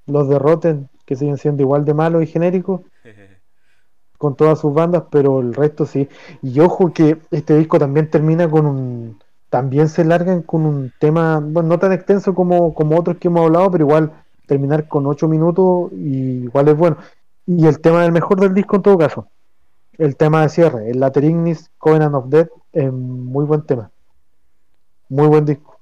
los 0.05 0.27
de 0.27 0.39
Rotten, 0.39 0.89
que 1.05 1.15
siguen 1.15 1.37
siendo 1.37 1.63
igual 1.63 1.85
de 1.85 1.93
malos 1.93 2.23
y 2.23 2.27
genéricos, 2.27 2.81
con 4.17 4.35
todas 4.35 4.59
sus 4.59 4.73
bandas, 4.73 5.03
pero 5.11 5.39
el 5.39 5.53
resto 5.53 5.85
sí. 5.85 6.07
Y 6.41 6.59
ojo 6.59 6.93
que 6.93 7.17
este 7.31 7.57
disco 7.57 7.79
también 7.79 8.09
termina 8.09 8.49
con 8.49 8.65
un, 8.65 9.19
también 9.49 9.87
se 9.89 10.03
largan 10.03 10.41
con 10.41 10.65
un 10.65 10.91
tema, 10.99 11.39
bueno, 11.39 11.69
no 11.69 11.79
tan 11.79 11.91
extenso 11.91 12.33
como, 12.33 12.73
como 12.73 12.99
otros 12.99 13.17
que 13.17 13.27
hemos 13.27 13.45
hablado, 13.45 13.69
pero 13.69 13.85
igual 13.85 14.11
terminar 14.47 14.87
con 14.87 15.05
8 15.05 15.27
minutos 15.27 15.91
y 15.93 16.43
igual 16.45 16.67
es 16.69 16.77
bueno. 16.77 16.97
Y 17.45 17.67
el 17.67 17.79
tema 17.79 18.01
del 18.01 18.11
mejor 18.11 18.39
del 18.39 18.53
disco 18.53 18.77
en 18.77 18.81
todo 18.81 18.97
caso, 18.97 19.27
el 19.97 20.15
tema 20.15 20.41
de 20.41 20.49
cierre, 20.49 20.89
el 20.89 20.99
Later 20.99 21.23
Ignis, 21.23 21.69
Covenant 21.77 22.15
of 22.15 22.29
Death, 22.29 22.49
es 22.71 22.91
muy 22.91 23.45
buen 23.45 23.61
tema, 23.63 23.91
muy 25.09 25.27
buen 25.27 25.45
disco. 25.45 25.72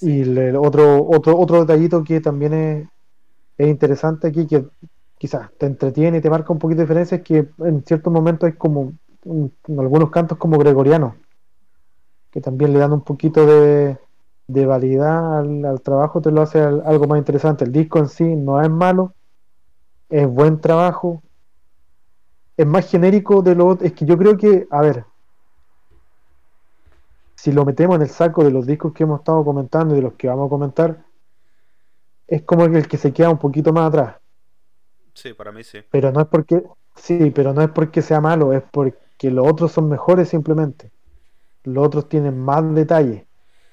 Y 0.00 0.22
el, 0.22 0.56
otro, 0.56 1.06
otro, 1.08 1.38
otro 1.38 1.60
detallito 1.60 2.02
que 2.04 2.20
también 2.20 2.52
es, 2.54 2.88
es 3.58 3.68
interesante 3.68 4.28
aquí, 4.28 4.46
que 4.46 4.66
quizás 5.18 5.50
te 5.58 5.66
entretiene 5.66 6.18
y 6.18 6.20
te 6.20 6.30
marca 6.30 6.52
un 6.52 6.58
poquito 6.58 6.78
de 6.78 6.84
diferencia, 6.84 7.18
es 7.18 7.22
que 7.24 7.48
en 7.58 7.84
ciertos 7.84 8.12
momentos 8.12 8.48
hay 8.48 8.56
como 8.56 8.94
en 9.24 9.80
algunos 9.80 10.10
cantos 10.10 10.38
como 10.38 10.58
gregorianos, 10.58 11.14
que 12.30 12.40
también 12.40 12.72
le 12.72 12.78
dan 12.78 12.92
un 12.92 13.02
poquito 13.02 13.46
de, 13.46 13.98
de 14.46 14.66
validad 14.66 15.38
al, 15.40 15.80
trabajo, 15.82 16.20
te 16.20 16.30
lo 16.30 16.42
hace 16.42 16.60
al- 16.60 16.82
algo 16.86 17.06
más 17.06 17.18
interesante. 17.18 17.64
El 17.64 17.72
disco 17.72 17.98
en 17.98 18.08
sí 18.08 18.24
no 18.36 18.60
es 18.60 18.70
malo, 18.70 19.14
es 20.10 20.26
buen 20.28 20.60
trabajo, 20.60 21.22
es 22.56 22.66
más 22.66 22.88
genérico 22.88 23.42
de 23.42 23.54
lo 23.54 23.66
otro. 23.66 23.86
Es 23.86 23.92
que 23.92 24.04
yo 24.06 24.16
creo 24.16 24.36
que, 24.36 24.66
a 24.70 24.80
ver, 24.82 25.04
si 27.40 27.52
lo 27.52 27.64
metemos 27.64 27.96
en 27.96 28.02
el 28.02 28.10
saco 28.10 28.44
de 28.44 28.50
los 28.50 28.66
discos 28.66 28.92
que 28.92 29.04
hemos 29.04 29.20
estado 29.20 29.42
comentando 29.42 29.94
y 29.94 29.96
de 29.96 30.02
los 30.02 30.12
que 30.12 30.28
vamos 30.28 30.48
a 30.48 30.50
comentar, 30.50 31.04
es 32.26 32.42
como 32.42 32.66
el 32.66 32.86
que 32.86 32.98
se 32.98 33.14
queda 33.14 33.30
un 33.30 33.38
poquito 33.38 33.72
más 33.72 33.88
atrás. 33.88 34.16
Sí, 35.14 35.32
para 35.32 35.50
mí 35.50 35.64
sí. 35.64 35.78
Pero 35.90 36.12
no 36.12 36.20
es 36.20 36.26
porque, 36.26 36.62
sí, 36.96 37.30
pero 37.30 37.54
no 37.54 37.62
es 37.62 37.70
porque 37.70 38.02
sea 38.02 38.20
malo, 38.20 38.52
es 38.52 38.62
porque 38.70 39.30
los 39.30 39.50
otros 39.50 39.72
son 39.72 39.88
mejores 39.88 40.28
simplemente. 40.28 40.90
Los 41.64 41.86
otros 41.86 42.10
tienen 42.10 42.38
más 42.38 42.74
detalles. 42.74 43.24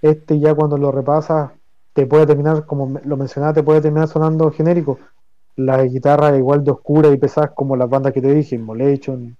Este 0.01 0.39
ya 0.39 0.55
cuando 0.55 0.77
lo 0.77 0.89
repasas 0.93 1.51
te 1.91 2.05
puede 2.05 2.25
terminar, 2.25 2.65
como 2.65 2.97
lo 3.03 3.17
mencionaba, 3.17 3.53
te 3.53 3.63
puede 3.63 3.81
terminar 3.81 4.07
sonando 4.07 4.49
genérico. 4.49 4.97
La 5.57 5.83
guitarra 5.83 6.29
es 6.29 6.37
igual 6.37 6.63
de 6.63 6.71
oscura 6.71 7.09
y 7.09 7.17
pesada 7.17 7.53
como 7.53 7.75
las 7.75 7.89
bandas 7.89 8.13
que 8.13 8.21
te 8.21 8.33
dije, 8.33 8.55
Immolation, 8.55 9.35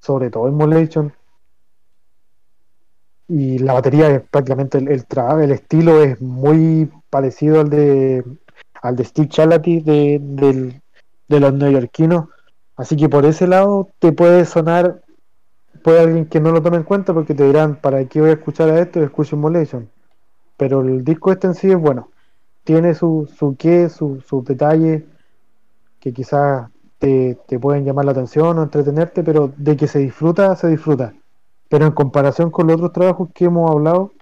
sobre 0.00 0.28
todo 0.28 0.48
Immolation. 0.48 1.12
Y 3.28 3.58
la 3.58 3.72
batería 3.74 4.08
es 4.10 4.22
prácticamente 4.30 4.78
el, 4.78 4.88
el, 4.88 5.04
el 5.42 5.52
estilo 5.52 6.02
es 6.02 6.20
muy 6.20 6.90
parecido 7.10 7.60
al 7.60 7.70
de 7.70 8.24
al 8.82 8.96
de 8.96 9.04
Steve 9.04 9.28
Chalati 9.28 9.80
de, 9.80 10.18
de 11.28 11.40
los 11.40 11.54
neoyorquinos. 11.54 12.26
Así 12.76 12.96
que 12.96 13.08
por 13.08 13.24
ese 13.24 13.46
lado 13.46 13.88
te 13.98 14.12
puede 14.12 14.44
sonar, 14.44 15.02
puede 15.84 16.00
alguien 16.00 16.26
que 16.26 16.40
no 16.40 16.52
lo 16.52 16.62
tome 16.62 16.78
en 16.78 16.84
cuenta 16.84 17.14
porque 17.14 17.34
te 17.34 17.44
dirán, 17.46 17.80
¿para 17.80 18.04
qué 18.06 18.20
voy 18.20 18.30
a 18.30 18.34
escuchar 18.34 18.70
a 18.70 18.80
esto? 18.80 19.02
Escucho 19.02 19.36
Immolation. 19.36 19.90
Pero 20.58 20.82
el 20.82 21.04
disco 21.04 21.32
este 21.32 21.48
en 21.48 21.54
sí 21.54 21.70
es 21.72 21.78
bueno. 21.78 22.10
Tiene 22.64 22.94
su, 22.94 23.30
su 23.38 23.56
qué, 23.58 23.88
su- 23.90 24.22
sus 24.22 24.44
detalles 24.44 25.04
que 26.00 26.12
quizás 26.12 26.70
te, 26.98 27.38
te 27.48 27.58
pueden 27.58 27.84
llamar 27.84 28.04
la 28.06 28.12
atención 28.12 28.58
o 28.58 28.62
entretenerte, 28.62 29.22
pero 29.24 29.52
de 29.56 29.76
que 29.76 29.88
se 29.88 29.98
disfruta, 30.00 30.54
se 30.56 30.68
disfruta. 30.68 31.14
Pero 31.74 31.86
en 31.86 31.92
comparación 31.92 32.52
con 32.52 32.68
los 32.68 32.76
otros 32.76 32.92
trabajos 32.92 33.30
que 33.34 33.46
hemos 33.46 33.68
hablado, 33.68 34.12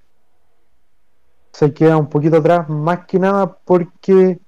se 1.53 1.75
queda 1.75 1.99
un 1.99 2.09
poquito 2.09 2.39
atrás, 2.39 2.67
más 2.71 3.05
que 3.05 3.19
nada 3.19 3.59
porque 3.59 4.41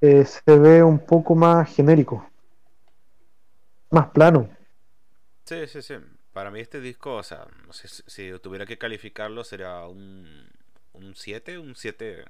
eh, 0.00 0.24
se 0.24 0.58
ve 0.58 0.82
un 0.82 0.98
poco 0.98 1.36
más 1.36 1.72
genérico, 1.72 2.26
más 3.90 4.08
plano. 4.08 4.48
Sí, 5.44 5.68
sí, 5.68 5.80
sí. 5.80 5.94
Para 6.32 6.50
mí 6.50 6.58
este 6.58 6.80
disco, 6.80 7.14
o 7.14 7.22
sea, 7.22 7.46
no 7.68 7.72
si 7.72 8.36
tuviera 8.40 8.66
que 8.66 8.76
calificarlo 8.76 9.44
sería 9.44 9.86
un 9.86 10.50
un 10.92 11.14
7, 11.14 11.56
un 11.56 11.76
7 11.76 12.24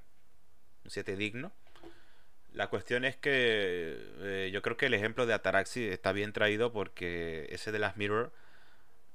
un 0.85 0.91
7 0.91 1.17
digno. 1.17 1.51
La 2.53 2.67
cuestión 2.69 3.07
es 3.07 3.17
que 3.17 3.97
eh, 4.21 4.51
yo 4.53 4.61
creo 4.61 4.77
que 4.77 4.85
el 4.85 4.93
ejemplo 4.93 5.25
de 5.25 5.33
Ataraxi 5.33 5.89
está 5.89 6.13
bien 6.13 6.35
traído 6.35 6.75
porque 6.75 7.47
ese 7.49 7.73
de 7.73 7.79
las 7.79 7.97
Mirror, 7.97 8.33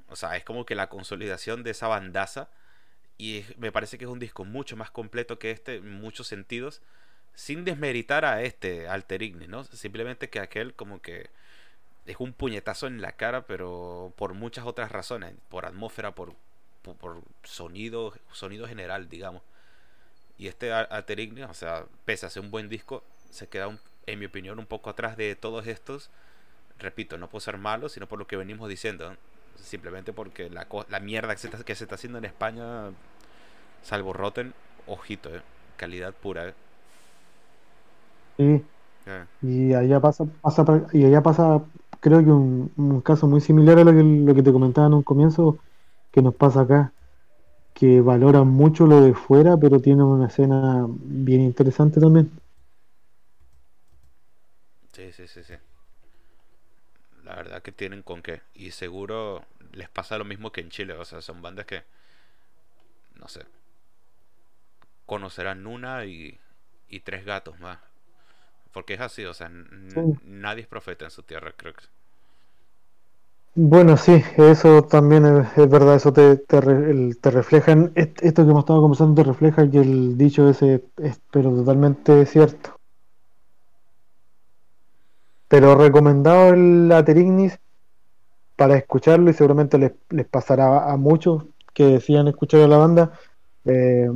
o 0.10 0.15
sea, 0.15 0.38
es 0.38 0.43
como 0.43 0.65
que 0.65 0.76
la 0.76 0.89
consolidación 0.89 1.63
de 1.63 1.72
esa 1.72 1.88
bandaza 1.88 2.50
y 3.17 3.46
me 3.58 3.72
parece 3.72 3.98
que 3.98 4.06
es 4.06 4.12
un 4.12 4.20
disco 4.20 4.46
mucho 4.46 4.78
más 4.78 4.91
completo 4.91 5.39
que 5.39 5.52
este 5.52 5.76
en 5.78 5.91
muchos 5.91 6.28
sentidos, 6.28 6.82
sin 7.36 7.65
desmeritar 7.65 8.26
a 8.26 8.43
este 8.43 8.88
Alter 8.89 9.24
Ignis, 9.24 9.50
¿no? 9.50 9.63
Simplemente 9.65 10.30
que 10.30 10.39
aquel 10.39 10.74
como 10.76 11.02
que 11.02 11.30
es 12.06 12.17
un 12.20 12.34
puñetazo 12.34 12.88
en 12.88 13.02
la 13.02 13.13
cara, 13.13 13.46
pero 13.48 14.13
por 14.17 14.34
muchas 14.34 14.65
otras 14.65 14.91
razones, 14.91 15.36
por 15.50 15.65
atmósfera, 15.65 16.15
por, 16.15 16.34
por, 16.84 17.22
sonido, 17.43 18.13
sonido 18.32 18.67
general, 18.67 19.10
digamos. 19.10 19.41
Y 20.38 20.48
este 20.48 20.72
Al- 20.72 20.88
Alter 20.91 21.20
Ignis, 21.20 21.46
o 21.46 21.54
sea, 21.54 21.86
pese 22.06 22.26
a 22.26 22.30
ser 22.30 22.43
un 22.43 22.52
buen 22.52 22.70
disco, 22.70 23.04
se 23.32 23.48
queda, 23.48 23.67
un- 23.67 23.80
en 24.06 24.20
mi 24.20 24.26
opinión, 24.26 24.60
un 24.60 24.65
poco 24.65 24.89
atrás 24.89 25.17
de 25.17 25.36
todos 25.36 25.67
estos. 25.67 26.10
Repito, 26.80 27.17
no 27.17 27.30
por 27.30 27.41
ser 27.41 27.58
malo, 27.58 27.89
sino 27.89 28.08
por 28.08 28.20
lo 28.20 28.28
que 28.28 28.38
venimos 28.38 28.70
diciendo. 28.70 29.16
Simplemente 29.62 30.14
porque 30.14 30.49
la, 30.49 30.66
co- 30.68 30.86
la 30.89 30.99
mierda 30.99 31.34
que 31.36 31.41
se, 31.41 31.47
está, 31.47 31.64
que 31.64 31.76
se 31.76 31.84
está 31.86 31.95
haciendo 31.95 32.18
en 32.20 32.26
España, 32.26 32.91
salvo 33.84 34.14
Rotten, 34.14 34.53
ojito, 34.88 35.36
¿eh? 35.36 35.41
calidad 35.78 36.14
pura. 36.14 36.49
¿eh? 36.49 36.55
Sí, 38.38 38.70
Eh, 39.05 39.26
y 39.41 39.74
allá 39.74 40.01
pasa, 40.01 40.26
pasa 40.41 40.66
y 40.93 41.05
allá 41.05 41.24
pasa, 41.24 41.66
creo 42.01 42.20
que 42.24 42.32
un, 42.32 42.74
un 42.78 43.01
caso 43.01 43.28
muy 43.28 43.41
similar 43.41 43.80
a 43.80 43.84
lo 43.86 43.91
que, 43.93 44.03
lo 44.03 44.36
que 44.36 44.43
te 44.43 44.53
comentaba 44.53 44.88
en 44.88 44.93
un 44.95 45.03
comienzo, 45.03 45.60
que 46.12 46.22
nos 46.22 46.36
pasa 46.36 46.62
acá, 46.62 46.95
que 47.74 48.01
valoran 48.01 48.47
mucho 48.49 48.88
lo 48.88 49.01
de 49.01 49.14
fuera, 49.16 49.58
pero 49.58 49.82
tienen 49.82 50.03
una 50.05 50.28
escena 50.28 50.88
bien 50.89 51.41
interesante 51.41 51.99
también. 52.01 52.32
Sí, 54.91 55.12
sí, 55.14 55.28
sí, 55.28 55.43
sí. 55.43 55.53
La 57.28 57.36
verdad 57.36 57.61
que 57.61 57.71
tienen 57.71 58.01
con 58.01 58.23
qué. 58.23 58.41
Y 58.55 58.71
seguro 58.71 59.45
les 59.71 59.88
pasa 59.89 60.17
lo 60.17 60.25
mismo 60.25 60.51
que 60.51 60.61
en 60.61 60.69
Chile. 60.71 60.93
O 60.93 61.05
sea, 61.05 61.21
son 61.21 61.41
bandas 61.43 61.65
que, 61.67 61.84
no 63.19 63.28
sé, 63.28 63.45
conocerán 65.07 65.65
una 65.65 66.05
y, 66.05 66.39
y 66.88 66.99
tres 67.01 67.25
gatos 67.25 67.59
más. 67.59 67.80
Porque 68.73 68.95
es 68.95 69.01
así, 69.01 69.25
o 69.25 69.34
sea, 69.36 69.49
Sí. 69.93 70.17
nadie 70.23 70.63
es 70.63 70.67
profeta 70.67 71.05
en 71.05 71.11
su 71.11 71.23
tierra, 71.23 71.53
creo 71.57 71.73
que. 71.75 71.86
Bueno, 73.55 73.97
sí, 73.97 74.23
eso 74.38 74.84
también 74.84 75.25
es, 75.25 75.57
es 75.57 75.69
verdad, 75.69 75.95
eso 75.95 76.13
te, 76.13 76.38
te, 76.38 76.61
te 77.15 77.32
refleja, 77.32 77.71
en, 77.73 77.91
est- 77.95 78.21
esto 78.23 78.43
que 78.45 78.51
hemos 78.51 78.61
estado 78.63 78.82
conversando 78.82 79.15
te 79.21 79.28
refleja 79.28 79.69
que 79.69 79.80
el 79.80 80.17
dicho 80.17 80.47
ese 80.49 80.86
es 80.97 81.19
pero 81.32 81.49
totalmente 81.53 82.25
cierto. 82.25 82.76
Pero 85.48 85.76
recomendado 85.76 86.54
el 86.54 86.91
Aterignis 86.91 87.60
para 88.56 88.78
escucharlo 88.78 89.30
y 89.30 89.34
seguramente 89.34 89.78
les, 89.78 89.93
les 90.10 90.26
pasará 90.28 90.91
a 90.91 90.98
muchos 90.98 91.45
que 91.74 91.86
decían 91.86 92.28
escuchar 92.28 92.62
a 92.62 92.68
la 92.68 92.78
banda, 92.78 93.12
eh, 93.66 94.10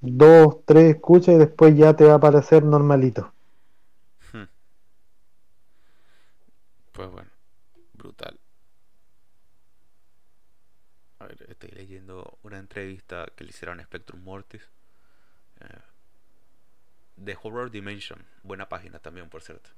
dos, 0.00 0.64
tres 0.66 0.96
escuchas 0.96 1.34
y 1.36 1.38
después 1.38 1.76
ya 1.76 1.94
te 1.94 2.04
va 2.04 2.14
a 2.14 2.20
parecer 2.20 2.64
normalito. 2.64 3.32
Hmm. 4.32 4.46
Pues 6.92 7.10
bueno, 7.10 7.30
brutal. 7.94 8.38
A 11.20 11.26
ver, 11.26 11.38
estoy 11.48 11.70
leyendo 11.70 12.38
una 12.42 12.58
entrevista 12.58 13.26
que 13.34 13.44
le 13.44 13.50
hicieron 13.50 13.80
a 13.80 13.84
Spectrum 13.84 14.22
Mortis. 14.22 14.62
eh, 15.60 15.80
de 17.16 17.36
Horror 17.42 17.70
Dimension. 17.70 18.26
Buena 18.42 18.68
página 18.68 18.98
también, 18.98 19.28
por 19.30 19.42
cierto. 19.42 19.70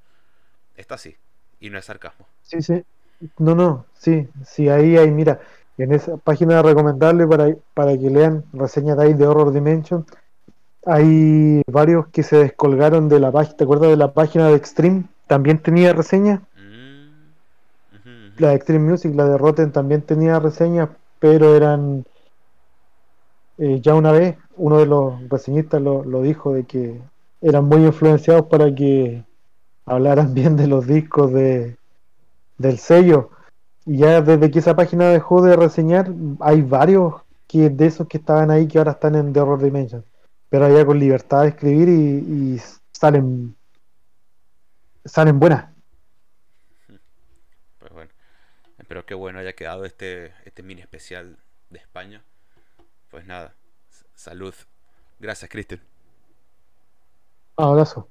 Está 0.76 0.96
así. 0.96 1.16
Y 1.60 1.70
no 1.70 1.78
es 1.78 1.84
sarcasmo. 1.86 2.26
Sí, 2.42 2.62
sí. 2.62 2.84
No, 3.38 3.54
no, 3.54 3.86
sí, 3.94 4.28
sí, 4.44 4.68
ahí 4.68 4.96
hay, 4.96 5.10
mira, 5.10 5.40
en 5.78 5.92
esa 5.92 6.16
página 6.18 6.62
recomendable 6.62 7.26
para, 7.26 7.54
para 7.72 7.92
que 7.96 8.10
lean 8.10 8.44
reseñas 8.52 8.96
de 8.98 9.04
ahí 9.04 9.14
de 9.14 9.26
Horror 9.26 9.52
Dimension, 9.52 10.04
hay 10.86 11.62
varios 11.66 12.08
que 12.08 12.22
se 12.22 12.36
descolgaron 12.36 13.08
de 13.08 13.20
la 13.20 13.32
página, 13.32 13.56
¿te 13.56 13.64
acuerdas 13.64 13.90
de 13.90 13.96
la 13.96 14.12
página 14.12 14.48
de 14.48 14.56
Extreme? 14.56 15.04
También 15.26 15.58
tenía 15.60 15.92
reseñas, 15.92 16.40
Mm, 18.04 18.38
la 18.38 18.48
de 18.50 18.54
Extreme 18.54 18.90
Music, 18.90 19.14
la 19.14 19.26
de 19.28 19.38
Rotten 19.38 19.72
también 19.72 20.02
tenía 20.02 20.38
reseñas, 20.38 20.90
pero 21.18 21.56
eran, 21.56 22.04
eh, 23.58 23.80
ya 23.80 23.94
una 23.94 24.12
vez, 24.12 24.36
uno 24.56 24.78
de 24.78 24.86
los 24.86 25.28
reseñistas 25.28 25.80
lo, 25.80 26.04
lo 26.04 26.22
dijo, 26.22 26.52
de 26.54 26.64
que 26.64 27.00
eran 27.40 27.64
muy 27.66 27.84
influenciados 27.84 28.46
para 28.46 28.74
que 28.74 29.24
hablaran 29.86 30.34
bien 30.34 30.56
de 30.56 30.66
los 30.66 30.86
discos 30.86 31.32
de, 31.32 31.76
del 32.58 32.78
sello. 32.78 33.30
Y 33.86 33.98
ya 33.98 34.22
desde 34.22 34.50
que 34.50 34.60
esa 34.60 34.76
página 34.76 35.08
dejó 35.08 35.42
de 35.42 35.56
reseñar, 35.56 36.10
hay 36.40 36.62
varios 36.62 37.14
que 37.46 37.70
de 37.70 37.86
esos 37.86 38.08
que 38.08 38.18
estaban 38.18 38.50
ahí 38.50 38.66
que 38.66 38.78
ahora 38.78 38.92
están 38.92 39.14
en 39.14 39.32
The 39.32 39.40
Horror 39.40 39.62
Dimension. 39.62 40.04
Pero 40.48 40.66
allá 40.66 40.86
con 40.86 40.98
libertad 40.98 41.42
de 41.42 41.48
escribir 41.48 41.88
y, 41.88 42.54
y 42.54 42.62
salen 42.92 43.56
salen 45.04 45.38
buenas. 45.38 45.70
Pues 47.78 47.92
bueno, 47.92 48.10
espero 48.78 49.04
que 49.04 49.14
bueno 49.14 49.38
haya 49.38 49.54
quedado 49.54 49.84
este, 49.84 50.32
este 50.44 50.62
mini 50.62 50.80
especial 50.80 51.38
de 51.70 51.78
España. 51.78 52.22
Pues 53.10 53.26
nada, 53.26 53.54
salud. 54.14 54.54
Gracias, 55.18 55.50
Cristian. 55.50 55.80
Abrazo. 57.56 58.08